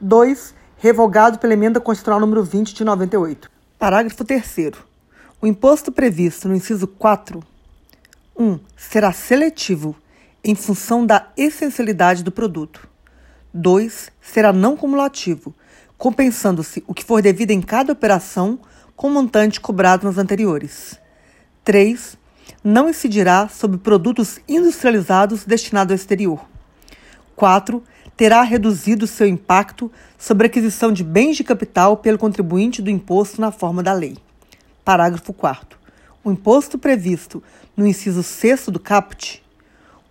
2. 0.00 0.54
revogado 0.78 1.38
pela 1.38 1.52
Emenda 1.52 1.78
Constitucional 1.78 2.20
número 2.20 2.42
20 2.42 2.74
de 2.74 2.82
98. 2.82 3.50
Parágrafo 3.78 4.24
3 4.24 4.72
O 5.40 5.46
imposto 5.46 5.92
previsto 5.92 6.48
no 6.48 6.56
inciso 6.56 6.86
4 6.86 7.42
1. 8.34 8.58
Será 8.74 9.12
seletivo 9.12 9.94
em 10.42 10.54
função 10.54 11.04
da 11.04 11.28
essencialidade 11.36 12.24
do 12.24 12.32
produto. 12.32 12.88
2. 13.52 14.10
Será 14.22 14.54
não 14.54 14.74
cumulativo, 14.74 15.54
compensando-se 15.98 16.82
o 16.86 16.94
que 16.94 17.04
for 17.04 17.20
devido 17.20 17.50
em 17.50 17.60
cada 17.60 17.92
operação 17.92 18.58
com 18.96 19.08
o 19.08 19.10
montante 19.10 19.60
cobrado 19.60 20.06
nas 20.06 20.16
anteriores. 20.16 20.98
3. 21.66 22.16
Não 22.62 22.88
incidirá 22.88 23.48
sobre 23.48 23.76
produtos 23.76 24.38
industrializados 24.48 25.44
destinados 25.44 25.90
ao 25.90 25.96
exterior. 25.96 26.46
4. 27.34 27.82
Terá 28.16 28.40
reduzido 28.42 29.04
seu 29.04 29.26
impacto 29.26 29.90
sobre 30.16 30.46
a 30.46 30.48
aquisição 30.48 30.92
de 30.92 31.02
bens 31.02 31.36
de 31.36 31.42
capital 31.42 31.96
pelo 31.96 32.18
contribuinte 32.18 32.80
do 32.80 32.88
imposto 32.88 33.40
na 33.40 33.50
forma 33.50 33.82
da 33.82 33.92
lei. 33.92 34.16
Parágrafo 34.84 35.32
4. 35.32 35.76
O 36.22 36.30
imposto 36.30 36.78
previsto 36.78 37.42
no 37.76 37.84
inciso 37.84 38.22
6 38.22 38.68
do 38.68 38.78
caput 38.78 39.42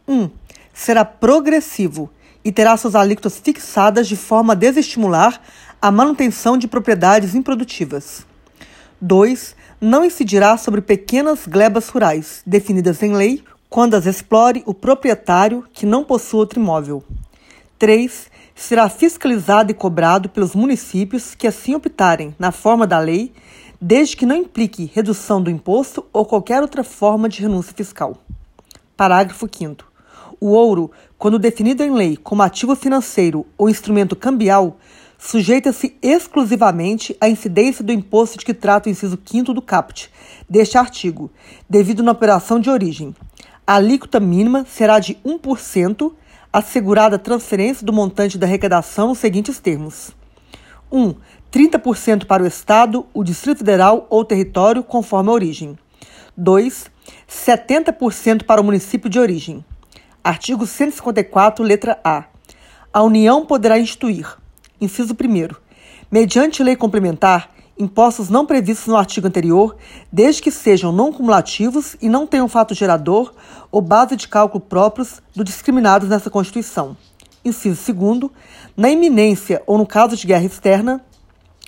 1. 0.06 0.30
Será 0.74 1.06
progressivo 1.06 2.12
e 2.44 2.52
terá 2.52 2.76
suas 2.76 2.96
alíquotas 2.96 3.40
fixadas 3.40 4.10
de 4.10 4.18
forma 4.18 4.52
a 4.52 4.58
desestimular 4.58 5.42
a 5.82 5.90
manutenção 5.90 6.58
de 6.58 6.68
propriedades 6.68 7.34
improdutivas. 7.34 8.26
2. 9.00 9.56
Não 9.79 10.05
incidirá 10.05 10.58
sobre 10.58 10.82
pequenas 10.82 11.46
glebas 11.46 11.89
rurais, 11.89 12.41
definidas 12.46 13.03
em 13.03 13.13
lei, 13.13 13.44
quando 13.70 13.96
as 13.96 14.05
explore 14.05 14.63
o 14.65 14.74
proprietário 14.74 15.65
que 15.74 15.86
não 15.86 16.03
possua 16.03 16.39
outro 16.39 16.60
imóvel. 16.60 17.03
3. 17.77 18.32
Será 18.55 18.88
fiscalizado 18.88 19.72
e 19.72 19.74
cobrado 19.74 20.29
pelos 20.29 20.55
municípios 20.55 21.36
que 21.36 21.46
assim 21.46 21.75
optarem, 21.75 22.34
na 22.39 22.53
forma 22.53 22.88
da 22.88 23.00
lei, 23.00 23.34
desde 23.82 24.15
que 24.15 24.25
não 24.25 24.38
implique 24.38 24.89
redução 24.94 25.41
do 25.41 25.51
imposto 25.51 26.05
ou 26.13 26.25
qualquer 26.25 26.62
outra 26.62 26.84
forma 26.84 27.27
de 27.27 27.41
renúncia 27.41 27.74
fiscal. 27.75 28.17
Parágrafo 28.96 29.50
5. 29.51 29.84
O 30.39 30.48
ouro, 30.48 30.89
quando 31.17 31.38
definido 31.38 31.84
em 31.84 31.91
lei 31.91 32.15
como 32.15 32.41
ativo 32.41 32.75
financeiro 32.77 33.46
ou 33.58 33.70
instrumento 33.70 34.15
cambial, 34.15 34.77
sujeita-se 35.25 35.98
exclusivamente 36.03 37.17
à 37.20 37.27
incidência 37.27 37.84
do 37.84 37.91
imposto 37.91 38.38
de 38.38 38.46
que 38.46 38.53
trata 38.53 38.88
o 38.88 38.91
inciso 38.91 39.20
5 39.25 39.55
do 39.55 39.62
caput 39.62 40.12
deste 40.48 40.77
artigo, 40.77 41.32
devido 41.67 42.03
na 42.03 42.12
operação 42.12 42.60
de 42.60 42.70
origem. 42.70 43.15
A 43.65 43.75
alíquota 43.75 44.20
mínima 44.20 44.65
será 44.70 45.00
de 45.00 45.15
1%, 45.25 46.13
assegurada 46.53 47.15
a 47.15 47.20
transferência 47.20 47.84
do 47.84 47.91
montante 47.91 48.38
da 48.38 48.46
arrecadação 48.46 49.08
nos 49.08 49.17
seguintes 49.17 49.60
termos: 49.60 50.12
1. 50.91 51.15
30% 51.51 52.25
para 52.25 52.44
o 52.44 52.48
Estado, 52.48 53.08
o 53.12 53.24
Distrito 53.24 53.60
Federal 53.60 54.05
ou 54.12 54.24
território, 54.24 54.84
conforme 54.84 55.29
a 55.29 55.34
origem. 55.34 55.75
2. 56.38 56.91
70% 57.27 58.44
para 58.44 58.62
o 58.62 58.63
município 58.63 59.10
de 59.10 59.20
origem. 59.20 59.65
Artigo 60.24 60.67
154, 60.67 61.65
letra 61.65 62.00
A. 62.03 62.25
A 62.94 63.01
União 63.01 63.46
poderá 63.46 63.79
instituir, 63.79 64.38
inciso 64.86 65.13
1, 65.13 65.56
mediante 66.10 66.63
lei 66.63 66.75
complementar, 66.75 67.51
impostos 67.77 68.30
não 68.30 68.46
previstos 68.46 68.88
no 68.88 68.96
artigo 68.96 69.27
anterior, 69.27 69.75
desde 70.12 70.42
que 70.42 70.51
sejam 70.51 70.92
não 70.92 71.12
cumulativos 71.12 71.98
e 72.01 72.08
não 72.08 72.25
tenham 72.25 72.48
fato 72.48 72.74
gerador 72.74 73.34
ou 73.72 73.82
base 73.82 74.15
de 74.15 74.27
cálculo 74.27 74.63
próprios 74.63 75.22
do 75.36 75.44
discriminados 75.44 76.08
nessa 76.08 76.30
Constituição. 76.30 76.96
Inciso 77.44 77.94
2. 77.94 78.32
Na 78.77 78.89
iminência 78.89 79.62
ou 79.68 79.77
no 79.77 79.86
caso 79.86 80.15
de 80.15 80.25
guerra 80.25 80.46
externa, 80.46 81.04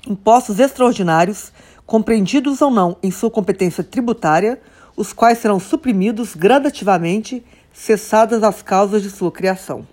impostos 0.07 0.59
extraordinários, 0.59 1.51
compreendidos 1.85 2.61
ou 2.61 2.71
não 2.71 2.97
em 3.03 3.11
sua 3.11 3.29
competência 3.29 3.83
tributária, 3.83 4.61
os 4.95 5.13
quais 5.13 5.37
serão 5.37 5.59
suprimidos 5.59 6.33
gradativamente, 6.35 7.45
cessadas 7.71 8.43
as 8.43 8.61
causas 8.61 9.03
de 9.03 9.11
sua 9.11 9.31
criação. 9.31 9.87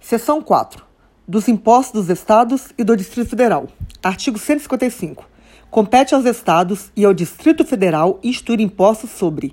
Seção 0.00 0.40
4. 0.40 0.85
Dos 1.28 1.48
impostos 1.48 2.06
dos 2.06 2.08
Estados 2.16 2.68
e 2.78 2.84
do 2.84 2.96
Distrito 2.96 3.30
Federal. 3.30 3.66
Artigo 4.00 4.38
155. 4.38 5.28
Compete 5.68 6.14
aos 6.14 6.24
Estados 6.24 6.92
e 6.94 7.04
ao 7.04 7.12
Distrito 7.12 7.64
Federal 7.64 8.20
instituir 8.22 8.60
impostos 8.60 9.10
sobre 9.10 9.52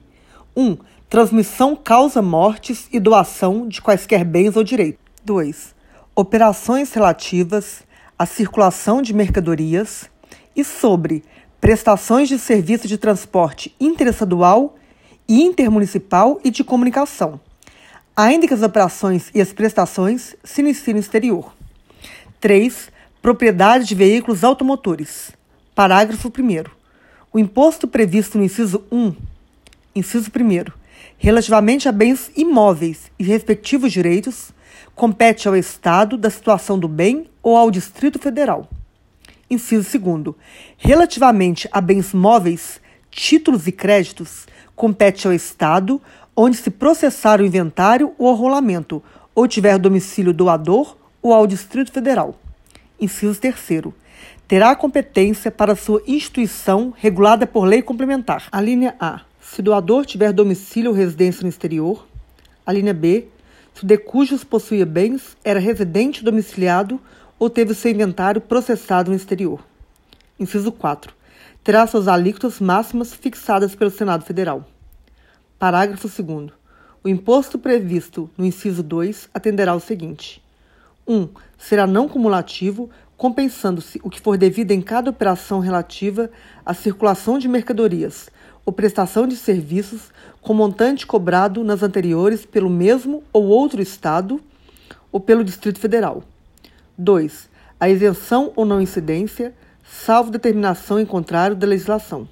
1. 0.55 0.63
Um, 0.63 0.77
transmissão 1.09 1.75
causa 1.75 2.21
mortes 2.21 2.87
e 2.91 2.99
doação 2.99 3.67
de 3.67 3.81
quaisquer 3.81 4.23
bens 4.23 4.55
ou 4.55 4.63
direitos. 4.63 5.01
2. 5.25 5.73
Operações 6.15 6.93
relativas 6.93 7.81
à 8.19 8.27
circulação 8.27 9.01
de 9.01 9.11
mercadorias 9.11 10.07
e 10.55 10.63
sobre 10.63 11.23
prestações 11.59 12.29
de 12.29 12.37
serviço 12.37 12.87
de 12.87 12.99
transporte 12.99 13.75
interestadual 13.79 14.75
e 15.27 15.41
intermunicipal 15.41 16.39
e 16.43 16.51
de 16.51 16.63
comunicação, 16.63 17.39
ainda 18.15 18.47
que 18.47 18.53
as 18.53 18.61
operações 18.61 19.31
e 19.33 19.41
as 19.41 19.51
prestações 19.51 20.35
se 20.43 20.61
iniciem 20.61 20.93
no 20.93 20.99
exterior. 20.99 21.62
3. 22.43 22.91
Propriedade 23.21 23.85
de 23.85 23.95
veículos 23.95 24.43
automotores. 24.43 25.31
Parágrafo 25.73 26.27
1. 26.27 26.69
O 27.31 27.39
imposto 27.39 27.87
previsto 27.87 28.37
no 28.37 28.43
inciso 28.43 28.83
1, 28.91 29.15
inciso 29.95 30.29
1, 30.29 30.69
relativamente 31.17 31.87
a 31.87 31.91
bens 31.93 32.29
imóveis 32.35 33.09
e 33.17 33.23
respectivos 33.23 33.93
direitos, 33.93 34.51
compete 34.93 35.47
ao 35.47 35.55
Estado 35.55 36.17
da 36.17 36.29
situação 36.29 36.77
do 36.77 36.89
bem 36.89 37.29
ou 37.41 37.55
ao 37.55 37.71
Distrito 37.71 38.19
Federal. 38.19 38.69
Inciso 39.49 39.97
2. 39.97 40.35
Relativamente 40.77 41.69
a 41.71 41.79
bens 41.79 42.13
móveis, 42.13 42.81
títulos 43.09 43.67
e 43.67 43.71
créditos, 43.71 44.47
compete 44.75 45.25
ao 45.27 45.33
Estado 45.33 46.01
onde 46.35 46.57
se 46.57 46.69
processar 46.69 47.39
o 47.39 47.45
inventário 47.45 48.13
ou 48.17 48.33
o 48.33 48.35
rolamento, 48.35 49.01
ou 49.33 49.47
tiver 49.47 49.79
domicílio 49.79 50.33
doador, 50.33 50.97
ou 51.23 51.33
ao 51.33 51.47
Distrito 51.47 51.91
Federal. 51.91 52.35
Inciso 52.99 53.39
3. 53.39 53.55
Terá 54.45 54.75
competência 54.75 55.49
para 55.49 55.75
sua 55.75 56.03
instituição 56.05 56.93
regulada 56.95 57.47
por 57.47 57.63
lei 57.63 57.81
complementar. 57.81 58.49
A 58.51 58.59
linha 58.59 58.93
A. 58.99 59.21
Se 59.39 59.61
o 59.61 59.63
doador 59.63 60.05
tiver 60.05 60.33
domicílio 60.33 60.91
ou 60.91 60.97
residência 60.97 61.41
no 61.41 61.49
exterior. 61.49 62.05
A 62.65 62.73
linha 62.73 62.93
B. 62.93 63.27
Se 63.73 63.85
o 63.85 63.87
de 63.87 63.97
cujos 63.97 64.43
possuía 64.43 64.85
bens 64.85 65.37
era 65.43 65.59
residente 65.59 66.23
domiciliado 66.23 66.99
ou 67.39 67.49
teve 67.49 67.73
seu 67.73 67.89
inventário 67.89 68.41
processado 68.41 69.09
no 69.09 69.17
exterior. 69.17 69.65
Inciso 70.37 70.71
4. 70.71 71.13
Terá 71.63 71.87
suas 71.87 72.09
alíquotas 72.09 72.59
máximas 72.59 73.13
fixadas 73.13 73.73
pelo 73.73 73.89
Senado 73.89 74.25
Federal. 74.25 74.67
Parágrafo 75.57 76.09
2. 76.09 76.51
O 77.01 77.07
imposto 77.07 77.57
previsto 77.57 78.29
no 78.37 78.45
inciso 78.45 78.83
2 78.83 79.29
atenderá 79.33 79.71
ao 79.71 79.79
seguinte: 79.79 80.42
1. 81.07 81.15
Um, 81.15 81.29
será 81.57 81.85
não 81.85 82.07
cumulativo, 82.07 82.89
compensando-se 83.17 83.99
o 84.03 84.09
que 84.09 84.21
for 84.21 84.37
devido 84.37 84.71
em 84.71 84.81
cada 84.81 85.09
operação 85.09 85.59
relativa 85.59 86.29
à 86.65 86.73
circulação 86.73 87.37
de 87.37 87.47
mercadorias 87.47 88.29
ou 88.65 88.73
prestação 88.73 89.27
de 89.27 89.35
serviços 89.35 90.11
com 90.41 90.53
montante 90.53 91.05
cobrado 91.05 91.63
nas 91.63 91.83
anteriores 91.83 92.45
pelo 92.45 92.69
mesmo 92.69 93.23
ou 93.31 93.45
outro 93.45 93.81
Estado 93.81 94.41
ou 95.11 95.19
pelo 95.19 95.43
Distrito 95.43 95.79
Federal. 95.79 96.23
2. 96.97 97.49
A 97.79 97.89
isenção 97.89 98.51
ou 98.55 98.65
não 98.65 98.81
incidência, 98.81 99.53
salvo 99.83 100.31
determinação 100.31 100.99
em 100.99 101.05
contrário 101.05 101.55
da 101.55 101.67
legislação. 101.67 102.27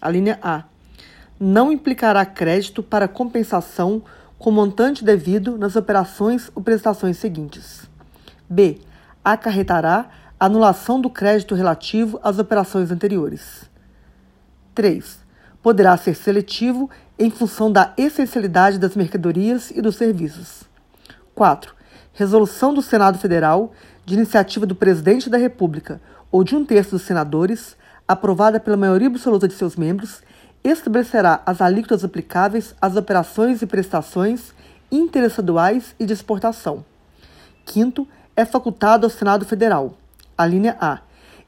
A 0.00 0.10
linha 0.10 0.38
A 0.42 0.64
não 1.40 1.72
implicará 1.72 2.24
crédito 2.24 2.82
para 2.82 3.08
compensação 3.08 4.02
com 4.38 4.50
montante 4.50 5.04
devido 5.04 5.58
nas 5.58 5.74
operações 5.74 6.50
ou 6.54 6.62
prestações 6.62 7.16
seguintes. 7.16 7.90
B. 8.52 8.80
Acarretará 9.24 10.10
anulação 10.38 11.00
do 11.00 11.08
crédito 11.08 11.54
relativo 11.54 12.20
às 12.22 12.38
operações 12.38 12.90
anteriores. 12.90 13.62
3. 14.74 15.20
Poderá 15.62 15.96
ser 15.96 16.14
seletivo 16.14 16.90
em 17.18 17.30
função 17.30 17.72
da 17.72 17.94
essencialidade 17.96 18.78
das 18.78 18.94
mercadorias 18.94 19.70
e 19.70 19.80
dos 19.80 19.96
serviços. 19.96 20.64
4. 21.34 21.74
Resolução 22.12 22.74
do 22.74 22.82
Senado 22.82 23.18
Federal, 23.18 23.72
de 24.04 24.14
iniciativa 24.14 24.66
do 24.66 24.74
Presidente 24.74 25.30
da 25.30 25.38
República 25.38 25.98
ou 26.30 26.44
de 26.44 26.54
um 26.54 26.64
terço 26.64 26.90
dos 26.90 27.02
senadores, 27.02 27.74
aprovada 28.06 28.60
pela 28.60 28.76
maioria 28.76 29.08
absoluta 29.08 29.48
de 29.48 29.54
seus 29.54 29.76
membros, 29.76 30.22
estabelecerá 30.62 31.40
as 31.46 31.62
alíquotas 31.62 32.04
aplicáveis 32.04 32.74
às 32.82 32.96
operações 32.96 33.62
e 33.62 33.66
prestações 33.66 34.52
interestaduais 34.90 35.94
e 35.98 36.04
de 36.04 36.12
exportação. 36.12 36.84
Quinto, 37.64 38.06
é 38.36 38.44
facultado 38.44 39.06
ao 39.06 39.10
Senado 39.10 39.44
Federal, 39.44 39.94
a 40.36 40.46
linha 40.46 40.76
A, 40.80 41.00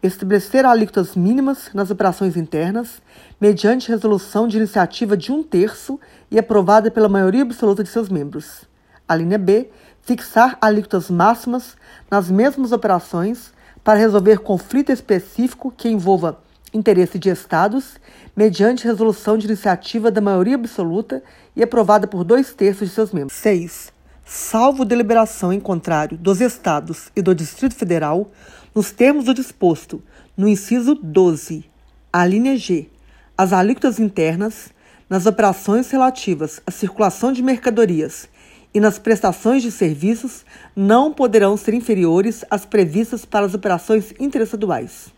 estabelecer 0.03 0.67
alíquotas 0.67 1.17
mínimas 1.17 1.71
nas 1.73 1.91
operações 1.91 2.37
internas, 2.37 3.01
mediante 3.41 3.89
resolução 3.89 4.47
de 4.47 4.59
iniciativa 4.59 5.17
de 5.17 5.33
um 5.33 5.43
terço 5.43 5.99
e 6.31 6.39
aprovada 6.39 6.91
pela 6.91 7.09
maioria 7.09 7.43
absoluta 7.43 7.83
de 7.83 7.89
seus 7.89 8.11
membros. 8.11 8.65
A 9.09 9.17
linha 9.17 9.39
B, 9.39 9.71
fixar 10.03 10.59
alíquotas 10.61 11.11
máximas 11.11 11.77
nas 12.11 12.31
mesmas 12.31 12.73
operações 12.73 13.53
para 13.83 13.99
resolver 13.99 14.39
conflito 14.41 14.93
específico 14.93 15.73
que 15.75 15.89
envolva 15.89 16.43
interesse 16.73 17.19
de 17.19 17.31
Estados, 17.31 17.99
mediante 18.37 18.85
resolução 18.85 19.39
de 19.39 19.47
iniciativa 19.47 20.11
da 20.11 20.21
maioria 20.21 20.57
absoluta 20.57 21.23
e 21.55 21.63
aprovada 21.63 22.07
por 22.07 22.25
dois 22.25 22.53
terços 22.53 22.89
de 22.89 22.95
seus 22.95 23.13
membros. 23.13 23.37
6. 23.39 23.94
Salvo 24.25 24.87
deliberação 24.87 25.53
em 25.53 25.61
contrário 25.61 26.17
dos 26.17 26.41
Estados 26.41 27.11
e 27.15 27.21
do 27.21 27.35
Distrito 27.35 27.75
Federal, 27.75 28.31
nos 28.75 28.91
termos 28.91 29.27
do 29.27 29.35
disposto 29.35 30.03
no 30.35 30.49
inciso 30.49 30.95
12, 30.95 31.65
a 32.11 32.27
linha 32.27 32.57
G, 32.57 32.89
as 33.37 33.53
alíquotas 33.53 34.01
internas, 34.01 34.71
nas 35.11 35.27
operações 35.27 35.91
relativas 35.91 36.61
à 36.67 36.71
circulação 36.71 37.33
de 37.33 37.43
mercadorias 37.43 38.27
e 38.73 38.81
nas 38.81 38.99
prestações 38.99 39.63
de 39.63 39.71
serviços 39.71 40.45
não 40.75 41.13
poderão 41.13 41.57
ser 41.57 41.75
inferiores 41.75 42.45
às 42.51 42.65
previstas 42.65 43.25
para 43.27 43.45
as 43.45 43.53
operações 43.53 44.15
interestaduais. 44.19 45.13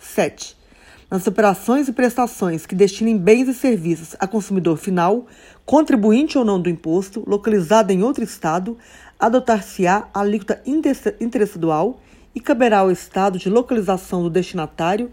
7. 0.00 0.61
Nas 1.12 1.26
operações 1.26 1.88
e 1.88 1.92
prestações 1.92 2.64
que 2.64 2.74
destinem 2.74 3.18
bens 3.18 3.46
e 3.46 3.52
serviços 3.52 4.16
a 4.18 4.26
consumidor 4.26 4.78
final, 4.78 5.26
contribuinte 5.66 6.38
ou 6.38 6.44
não 6.46 6.58
do 6.58 6.70
imposto, 6.70 7.22
localizado 7.26 7.92
em 7.92 8.02
outro 8.02 8.24
Estado, 8.24 8.78
adotar-se-á 9.20 10.08
a 10.14 10.20
alíquota 10.20 10.62
interestadual 11.20 12.00
e 12.34 12.40
caberá 12.40 12.78
ao 12.78 12.90
Estado 12.90 13.38
de 13.38 13.50
localização 13.50 14.22
do 14.22 14.30
destinatário 14.30 15.10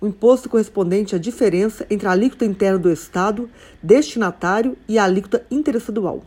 o 0.00 0.06
imposto 0.06 0.48
correspondente 0.48 1.16
à 1.16 1.18
diferença 1.18 1.84
entre 1.90 2.06
a 2.06 2.12
alíquota 2.12 2.44
interna 2.44 2.78
do 2.78 2.92
Estado 2.92 3.50
destinatário 3.82 4.78
e 4.86 5.00
a 5.00 5.04
alíquota 5.04 5.44
interestadual 5.50 6.22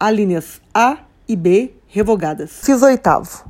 alíneas 0.00 0.62
A 0.72 1.00
e 1.28 1.36
B 1.36 1.74
revogadas. 1.86 2.50
Ciso 2.50 2.86
oitavo. 2.86 3.44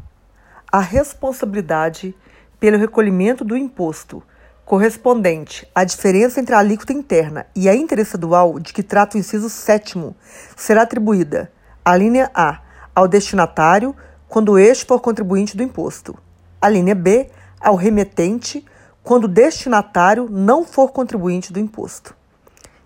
A 0.73 0.81
responsabilidade 0.81 2.17
pelo 2.59 2.79
recolhimento 2.79 3.45
do 3.45 3.57
imposto 3.57 4.23
correspondente 4.69 5.67
à 5.75 5.83
diferença 5.83 6.39
entre 6.39 6.55
a 6.55 6.59
alíquota 6.59 6.93
interna 6.93 7.47
e 7.57 7.71
a 7.71 7.75
interestadual 7.75 8.61
de 8.61 8.75
que 8.75 8.83
trata 8.83 9.17
o 9.17 9.19
inciso 9.19 9.49
sétimo 9.49 10.15
será 10.55 10.83
atribuída, 10.83 11.51
a 11.83 11.97
linha 11.97 12.31
A, 12.35 12.61
ao 12.95 13.09
destinatário 13.09 13.97
quando 14.29 14.59
este 14.59 14.85
for 14.85 15.01
contribuinte 15.01 15.57
do 15.57 15.63
imposto. 15.63 16.19
A 16.61 16.69
linha 16.69 16.95
B, 16.95 17.31
ao 17.59 17.77
remetente 17.77 18.63
quando 19.03 19.25
o 19.25 19.29
destinatário 19.29 20.29
não 20.29 20.65
for 20.65 20.93
contribuinte 20.93 21.51
do 21.51 21.59
imposto. 21.59 22.15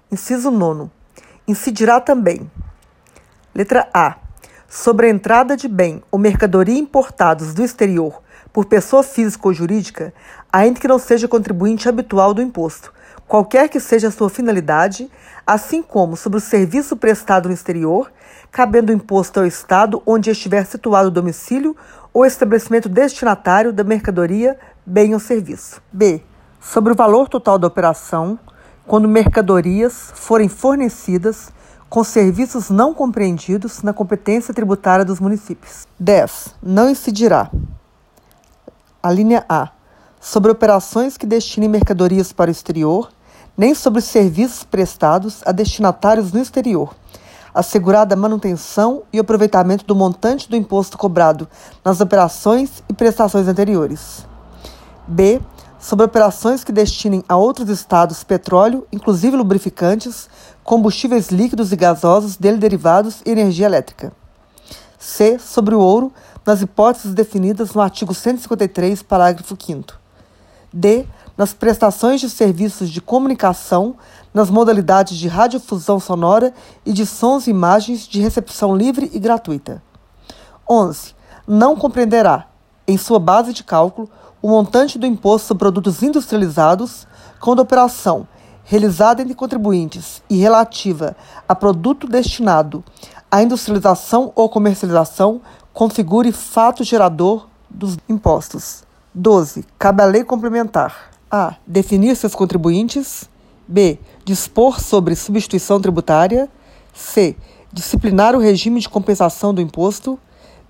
Inciso 0.09 0.53
nono. 0.53 0.89
Incidirá 1.49 2.01
também 2.01 2.49
Letra 3.53 3.89
A. 3.93 4.19
Sobre 4.69 5.09
a 5.09 5.11
entrada 5.11 5.57
de 5.57 5.67
bem 5.67 6.01
ou 6.13 6.19
mercadoria 6.19 6.79
importados 6.79 7.53
do 7.53 7.65
exterior 7.65 8.22
por 8.53 8.67
pessoa 8.67 9.03
física 9.03 9.49
ou 9.49 9.55
jurídica, 9.55 10.12
ainda 10.53 10.79
que 10.79 10.88
não 10.88 10.99
seja 10.99 11.27
contribuinte 11.27 11.88
habitual 11.88 12.35
do 12.35 12.43
imposto, 12.43 12.93
qualquer 13.27 13.69
que 13.69 13.81
seja 13.81 14.09
a 14.09 14.11
sua 14.11 14.29
finalidade, 14.29 15.11
assim 15.47 15.83
como 15.83 16.17
sobre 16.17 16.38
o 16.38 16.41
serviço 16.41 16.97
prestado 16.97 17.49
no 17.49 17.55
exterior, 17.55 18.12
cabendo 18.51 18.91
o 18.91 18.95
imposto 18.95 19.41
ao 19.41 19.47
Estado 19.47 20.03
onde 20.05 20.31
estiver 20.31 20.67
situado 20.67 21.09
o 21.09 21.11
domicílio 21.11 21.75
ou 22.12 22.27
estabelecimento 22.27 22.88
destinatário 22.88 23.73
da 23.73 23.83
mercadoria, 23.83 24.59
bem 24.85 25.15
ou 25.15 25.21
serviço. 25.21 25.81
B. 25.91 26.23
Sobre 26.61 26.93
o 26.93 26.97
valor 26.97 27.29
total 27.29 27.59
da 27.59 27.67
operação, 27.67 28.38
quando 28.87 29.09
mercadorias 29.09 30.12
forem 30.15 30.49
fornecidas 30.49 31.51
com 31.88 32.05
serviços 32.05 32.71
não 32.71 32.95
compreendidos 32.95 33.83
na 33.83 33.93
competência 33.93 34.55
tributária 34.55 35.05
dos 35.05 35.21
municípios. 35.21 35.87
10. 35.99 36.55
Não 36.62 36.88
incidirá. 36.88 37.51
A 39.03 39.11
linha 39.11 39.45
A. 39.49 39.71
Sobre 40.21 40.53
operações 40.53 41.17
que 41.17 41.27
destinem 41.27 41.69
mercadorias 41.69 42.33
para 42.33 42.49
o 42.49 42.53
exterior, 42.53 43.11
nem 43.59 43.75
sobre 43.75 44.01
serviços 44.01 44.62
prestados 44.62 45.43
a 45.45 45.51
destinatários 45.51 46.33
no 46.33 46.41
exterior, 46.41 46.95
assegurada 47.53 48.15
a 48.15 48.17
manutenção 48.17 49.03
e 49.12 49.19
aproveitamento 49.19 49.85
do 49.85 49.97
montante 49.97 50.49
do 50.49 50.55
imposto 50.55 50.97
cobrado 50.97 51.49
nas 51.85 52.01
operações 52.01 52.81
e 52.88 52.93
prestações 52.93 53.49
anteriores. 53.49 54.25
B 55.09 55.41
sobre 55.81 56.07
operações 56.07 56.62
que 56.62 56.71
destinem 56.71 57.25
a 57.29 57.37
outros 57.37 57.69
estados 57.69 58.23
petróleo, 58.23 58.87
inclusive 58.93 59.37
lubrificantes, 59.37 60.31
combustíveis 60.62 61.27
líquidos 61.27 61.73
e 61.73 61.77
gasosos, 61.77 62.37
dele 62.37 62.59
derivados 62.59 63.21
e 63.27 63.31
energia 63.33 63.67
elétrica. 63.67 64.12
C. 64.97 65.37
Sobre 65.41 65.75
o 65.75 65.81
ouro, 65.81 66.12
nas 66.44 66.61
hipóteses 66.61 67.14
definidas 67.14 67.72
no 67.72 67.81
artigo 67.81 68.12
153, 68.14 69.02
parágrafo 69.02 69.57
5. 69.59 69.94
D. 70.72 71.07
Nas 71.37 71.55
prestações 71.55 72.20
de 72.20 72.28
serviços 72.28 72.90
de 72.90 73.00
comunicação, 73.00 73.96
nas 74.35 74.50
modalidades 74.50 75.16
de 75.16 75.28
radiodifusão 75.28 75.98
sonora 75.98 76.52
e 76.85 76.92
de 76.92 77.07
sons 77.07 77.46
e 77.46 77.50
imagens 77.50 78.07
de 78.07 78.20
recepção 78.20 78.76
livre 78.76 79.11
e 79.12 79.18
gratuita. 79.18 79.83
11. 80.68 81.14
Não 81.46 81.76
compreenderá, 81.76 82.48
em 82.87 82.96
sua 82.96 83.18
base 83.18 83.52
de 83.52 83.64
cálculo, 83.64 84.11
o 84.40 84.48
montante 84.48 84.98
do 84.98 85.07
imposto 85.07 85.48
sobre 85.48 85.61
produtos 85.61 86.02
industrializados 86.02 87.07
quando 87.40 87.61
a 87.61 87.62
operação 87.62 88.26
realizada 88.64 89.22
entre 89.22 89.35
contribuintes 89.35 90.22
e 90.31 90.37
relativa 90.37 91.16
a 91.48 91.55
produto 91.55 92.07
destinado 92.07 92.85
à 93.31 93.42
industrialização 93.42 94.33
ou 94.35 94.48
comercialização 94.48 95.40
configure 95.73 96.33
fato 96.33 96.85
gerador 96.85 97.49
dos 97.69 97.97
impostos. 98.09 98.85
12. 99.15 99.65
Cabe 99.79 100.03
à 100.03 100.07
lei 100.07 100.25
complementar: 100.25 101.11
a. 101.31 101.57
definir 101.67 102.17
seus 102.17 102.35
contribuintes, 102.35 103.29
b. 103.67 103.99
dispor 104.25 104.81
sobre 104.81 105.17
substituição 105.17 105.81
tributária, 105.81 106.49
c. 106.93 107.37
disciplinar 107.73 108.35
o 108.35 108.39
regime 108.39 108.81
de 108.81 108.89
compensação 108.89 109.53
do 109.53 109.61
imposto, 109.61 110.19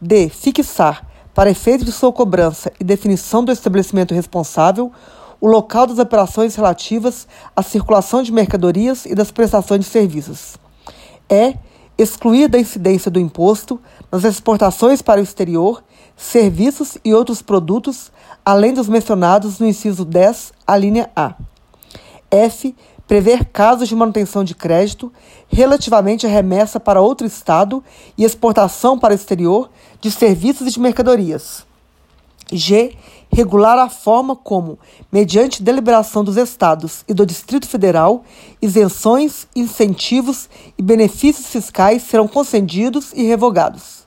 d. 0.01 0.29
fixar 0.29 1.07
para 1.35 1.51
efeito 1.51 1.85
de 1.85 1.93
sua 1.93 2.12
cobrança 2.12 2.71
e 2.79 2.85
definição 2.85 3.45
do 3.45 3.51
estabelecimento 3.51 4.15
responsável, 4.15 4.93
o 5.41 5.47
local 5.47 5.87
das 5.87 5.99
operações 5.99 6.55
relativas 6.55 7.27
à 7.57 7.62
circulação 7.62 8.23
de 8.23 8.31
mercadorias 8.31 9.07
e 9.07 9.15
das 9.15 9.31
prestações 9.31 9.81
de 9.81 9.87
serviços. 9.87 10.57
É 11.29 11.55
excluir 11.97 12.49
da 12.49 12.59
incidência 12.59 13.11
do 13.11 13.19
imposto 13.19 13.81
nas 14.12 14.25
exportações 14.25 15.01
para 15.01 15.20
o 15.20 15.25
exterior, 15.25 15.83
serviços 16.14 16.98
e 17.03 17.14
outros 17.14 17.40
produtos, 17.40 18.12
além 18.44 18.75
dos 18.75 18.87
mencionados 18.87 19.59
no 19.59 19.66
inciso 19.66 20.05
10, 20.05 20.53
a 20.66 20.77
linha 20.77 21.11
A. 21.16 21.35
F 22.31 22.75
prever 23.07 23.46
casos 23.46 23.88
de 23.88 23.96
manutenção 23.96 24.44
de 24.44 24.55
crédito 24.55 25.12
relativamente 25.48 26.27
à 26.27 26.31
remessa 26.31 26.79
para 26.79 27.01
outro 27.01 27.27
Estado 27.27 27.83
e 28.16 28.25
exportação 28.25 28.98
para 28.98 29.12
o 29.12 29.14
exterior 29.14 29.70
de 30.01 30.11
serviços 30.11 30.66
e 30.66 30.70
de 30.70 30.81
mercadorias. 30.81 31.64
G. 32.53 32.94
Regular 33.35 33.79
a 33.79 33.88
forma 33.88 34.37
como, 34.37 34.79
mediante 35.11 35.62
deliberação 35.62 36.22
dos 36.22 36.37
Estados 36.37 37.03
e 37.09 37.14
do 37.14 37.25
Distrito 37.25 37.66
Federal, 37.66 38.25
isenções, 38.61 39.46
incentivos 39.57 40.51
e 40.77 40.83
benefícios 40.83 41.46
fiscais 41.46 42.03
serão 42.03 42.29
concedidos 42.29 43.11
e 43.14 43.22
revogados. 43.22 44.02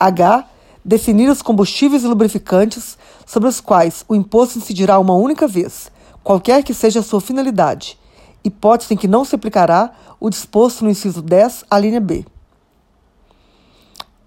H. 0.00 0.46
Definir 0.82 1.28
os 1.28 1.42
combustíveis 1.42 2.02
e 2.02 2.06
lubrificantes 2.06 2.96
sobre 3.26 3.50
os 3.50 3.60
quais 3.60 4.02
o 4.08 4.14
imposto 4.14 4.58
incidirá 4.58 4.98
uma 4.98 5.12
única 5.12 5.46
vez 5.46 5.92
qualquer 6.24 6.62
que 6.62 6.72
seja 6.72 7.00
a 7.00 7.02
sua 7.02 7.20
finalidade, 7.20 7.98
hipótese 8.42 8.94
em 8.94 8.96
que 8.96 9.08
não 9.08 9.24
se 9.24 9.34
aplicará 9.34 9.92
o 10.18 10.30
disposto 10.30 10.84
no 10.84 10.90
inciso 10.90 11.20
10, 11.20 11.64
a 11.70 11.78
linha 11.78 12.00
B. 12.00 12.24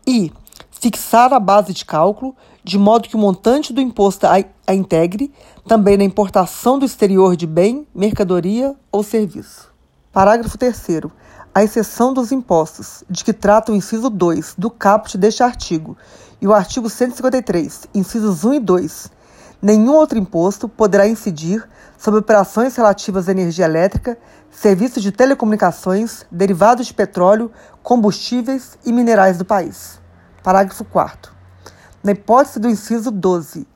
E 0.06 0.32
fixar 0.72 1.34
a 1.34 1.40
base 1.40 1.74
de 1.74 1.86
cálculo 1.86 2.36
de 2.64 2.78
modo 2.78 3.08
que 3.08 3.16
o 3.16 3.20
montante 3.20 3.74
do 3.74 3.82
imposto 3.82 4.26
a 4.26 4.74
integre 4.74 5.32
também 5.68 5.98
na 5.98 6.04
importação 6.04 6.78
do 6.78 6.86
exterior 6.86 7.36
de 7.36 7.48
bem, 7.48 7.88
mercadoria 7.94 8.76
ou 8.92 9.02
serviço. 9.02 9.72
Parágrafo 10.12 10.58
3 10.58 10.76
a 11.56 11.64
exceção 11.64 12.12
dos 12.14 12.32
impostos, 12.32 13.04
de 13.08 13.24
que 13.24 13.32
trata 13.32 13.72
o 13.72 13.76
inciso 13.76 14.10
2 14.10 14.56
do 14.58 14.72
caput 14.72 15.18
deste 15.18 15.44
artigo 15.44 15.96
e 16.42 16.48
o 16.48 16.54
artigo 16.54 16.90
153, 16.90 17.88
incisos 17.94 18.44
1 18.44 18.54
e 18.56 18.60
2, 18.60 19.12
nenhum 19.62 19.94
outro 19.94 20.18
imposto 20.18 20.68
poderá 20.68 21.08
incidir 21.08 21.64
sobre 21.98 22.20
operações 22.20 22.76
relativas 22.76 23.30
à 23.30 23.32
energia 23.32 23.66
elétrica, 23.66 24.18
serviços 24.50 25.04
de 25.04 25.12
telecomunicações, 25.12 26.26
derivados 26.32 26.88
de 26.88 26.94
petróleo, 26.94 27.52
combustíveis 27.84 28.78
e 28.84 28.92
minerais 28.92 29.38
do 29.38 29.46
país. 29.46 30.02
Parágrafo 30.42 30.84
4. 30.84 31.32
Na 32.04 32.12
hipótese 32.12 32.60
do 32.60 32.68
inciso 32.68 33.12
12, 33.12 33.68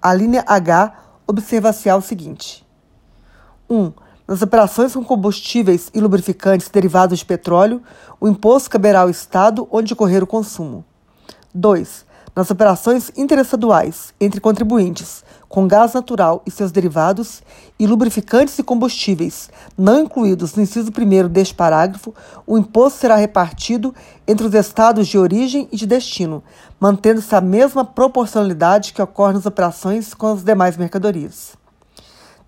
a 0.00 0.14
linha 0.14 0.44
H 0.46 0.92
observa-se 1.26 1.90
o 1.90 2.00
seguinte: 2.00 2.66
1. 3.68 3.76
Um, 3.76 3.92
nas 4.28 4.42
operações 4.42 4.92
com 4.92 5.02
combustíveis 5.02 5.90
e 5.94 6.00
lubrificantes 6.00 6.68
derivados 6.68 7.20
de 7.20 7.24
petróleo, 7.24 7.82
o 8.20 8.28
imposto 8.28 8.68
caberá 8.68 9.00
ao 9.00 9.08
Estado 9.08 9.66
onde 9.72 9.94
ocorrer 9.94 10.22
o 10.22 10.26
consumo. 10.26 10.84
2. 11.54 12.06
nas 12.36 12.50
operações 12.50 13.10
interestaduais 13.16 14.12
entre 14.20 14.38
contribuintes 14.38 15.24
com 15.48 15.66
gás 15.66 15.94
natural 15.94 16.42
e 16.46 16.50
seus 16.50 16.70
derivados 16.70 17.42
e 17.78 17.86
lubrificantes 17.86 18.58
e 18.58 18.62
combustíveis 18.62 19.48
não 19.78 20.00
incluídos 20.00 20.54
no 20.54 20.62
inciso 20.62 20.92
1 20.96 21.28
deste 21.28 21.54
parágrafo, 21.54 22.14
o 22.46 22.58
imposto 22.58 22.98
será 22.98 23.16
repartido 23.16 23.94
entre 24.26 24.46
os 24.46 24.52
estados 24.52 25.08
de 25.08 25.16
origem 25.16 25.66
e 25.72 25.76
de 25.76 25.86
destino, 25.86 26.44
mantendo-se 26.78 27.34
a 27.34 27.40
mesma 27.40 27.82
proporcionalidade 27.82 28.92
que 28.92 29.00
ocorre 29.00 29.32
nas 29.32 29.46
operações 29.46 30.12
com 30.12 30.26
as 30.26 30.44
demais 30.44 30.76
mercadorias. 30.76 31.56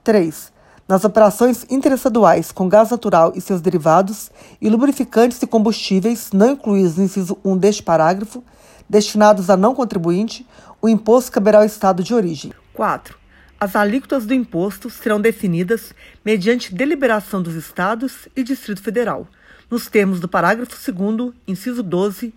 3. 0.05 0.60
Nas 0.91 1.05
operações 1.05 1.65
interestaduais 1.71 2.51
com 2.51 2.69
gás 2.69 2.91
natural 2.91 3.33
e 3.37 3.41
seus 3.41 3.61
derivados 3.61 4.29
e 4.61 4.69
lubrificantes 4.69 5.41
e 5.41 5.47
combustíveis 5.47 6.33
não 6.33 6.51
incluídos 6.51 6.97
no 6.97 7.05
inciso 7.05 7.39
1 7.45 7.57
deste 7.59 7.81
parágrafo, 7.81 8.43
destinados 8.89 9.49
a 9.49 9.57
não 9.57 9.73
contribuinte, 9.73 10.45
o 10.83 10.89
imposto 10.89 11.31
caberá 11.31 11.59
ao 11.59 11.65
estado 11.65 12.03
de 12.03 12.13
origem. 12.13 12.53
4. 12.75 13.17
As 13.61 13.77
alíquotas 13.77 14.27
do 14.27 14.35
imposto 14.35 14.91
serão 14.91 15.21
definidas 15.21 15.95
mediante 16.25 16.75
deliberação 16.75 17.41
dos 17.41 17.55
Estados 17.55 18.27
e 18.35 18.43
Distrito 18.43 18.83
Federal, 18.83 19.29
nos 19.71 19.87
termos 19.87 20.19
do 20.19 20.27
parágrafo 20.27 20.75
2, 20.93 21.35
inciso 21.47 21.85
12, 21.85 22.35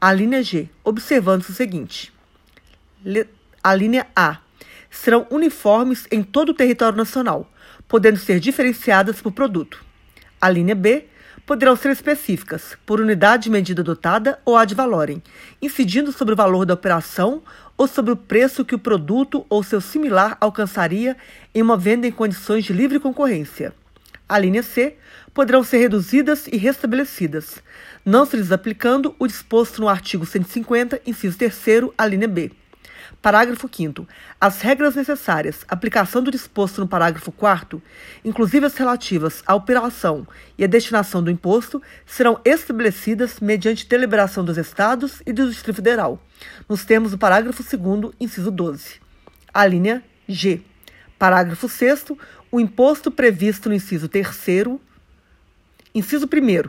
a 0.00 0.12
linha 0.12 0.42
G, 0.42 0.68
observando-se 0.82 1.52
o 1.52 1.54
seguinte: 1.54 2.12
a 3.62 3.72
linha 3.72 4.04
A 4.16 4.38
serão 4.90 5.28
uniformes 5.30 6.08
em 6.10 6.24
todo 6.24 6.48
o 6.48 6.54
território 6.54 6.98
nacional, 6.98 7.48
podendo 7.88 8.18
ser 8.18 8.40
diferenciadas 8.40 9.20
por 9.20 9.32
produto. 9.32 9.84
A 10.40 10.50
linha 10.50 10.74
B 10.74 11.06
poderão 11.46 11.76
ser 11.76 11.90
específicas, 11.90 12.76
por 12.86 13.00
unidade 13.00 13.44
de 13.44 13.50
medida 13.50 13.82
adotada 13.82 14.38
ou 14.44 14.56
ad 14.56 14.74
valorem, 14.74 15.22
incidindo 15.60 16.10
sobre 16.10 16.34
o 16.34 16.36
valor 16.36 16.64
da 16.64 16.74
operação 16.74 17.42
ou 17.76 17.86
sobre 17.86 18.12
o 18.12 18.16
preço 18.16 18.64
que 18.64 18.74
o 18.74 18.78
produto 18.78 19.44
ou 19.48 19.62
seu 19.62 19.80
similar 19.80 20.36
alcançaria 20.40 21.16
em 21.54 21.60
uma 21.60 21.76
venda 21.76 22.06
em 22.06 22.12
condições 22.12 22.64
de 22.64 22.72
livre 22.72 22.98
concorrência. 22.98 23.74
A 24.28 24.38
linha 24.38 24.62
C 24.62 24.96
poderão 25.34 25.62
ser 25.62 25.78
reduzidas 25.78 26.46
e 26.46 26.56
restabelecidas, 26.56 27.62
não 28.04 28.24
se 28.24 28.36
lhes 28.36 28.52
aplicando 28.52 29.14
o 29.18 29.26
disposto 29.26 29.80
no 29.80 29.88
artigo 29.88 30.24
150, 30.24 31.00
inciso 31.06 31.36
3 31.36 31.90
a 31.98 32.06
linha 32.06 32.28
B. 32.28 32.52
Parágrafo 33.24 33.70
5 33.72 34.06
As 34.38 34.60
regras 34.60 34.94
necessárias, 34.94 35.64
aplicação 35.66 36.22
do 36.22 36.30
disposto 36.30 36.78
no 36.78 36.86
parágrafo 36.86 37.32
4 37.32 37.82
inclusive 38.22 38.66
as 38.66 38.76
relativas 38.76 39.42
à 39.46 39.54
operação 39.54 40.28
e 40.58 40.64
à 40.64 40.66
destinação 40.66 41.22
do 41.22 41.30
imposto, 41.30 41.80
serão 42.04 42.38
estabelecidas 42.44 43.40
mediante 43.40 43.88
deliberação 43.88 44.44
dos 44.44 44.58
Estados 44.58 45.22
e 45.24 45.32
do 45.32 45.48
Distrito 45.48 45.76
Federal, 45.76 46.22
nos 46.68 46.84
termos 46.84 47.12
do 47.12 47.18
parágrafo 47.18 47.62
2 47.62 48.12
inciso 48.20 48.50
12. 48.50 49.00
A 49.54 49.64
linha 49.64 50.04
G. 50.28 50.60
Parágrafo 51.18 51.66
6 51.66 52.08
O 52.52 52.60
imposto 52.60 53.10
previsto 53.10 53.70
no 53.70 53.74
inciso 53.74 54.06
3 54.06 54.28
inciso 55.94 56.26
1 56.26 56.68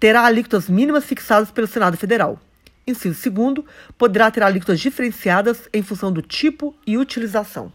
terá 0.00 0.24
alíquotas 0.24 0.68
mínimas 0.68 1.04
fixadas 1.04 1.52
pelo 1.52 1.68
Senado 1.68 1.96
Federal. 1.96 2.40
Inciso 2.86 3.14
segundo, 3.14 3.64
poderá 3.96 4.30
ter 4.30 4.42
alíquotas 4.42 4.80
diferenciadas 4.80 5.68
em 5.72 5.82
função 5.82 6.12
do 6.12 6.22
tipo 6.22 6.74
e 6.86 6.98
utilização. 6.98 7.72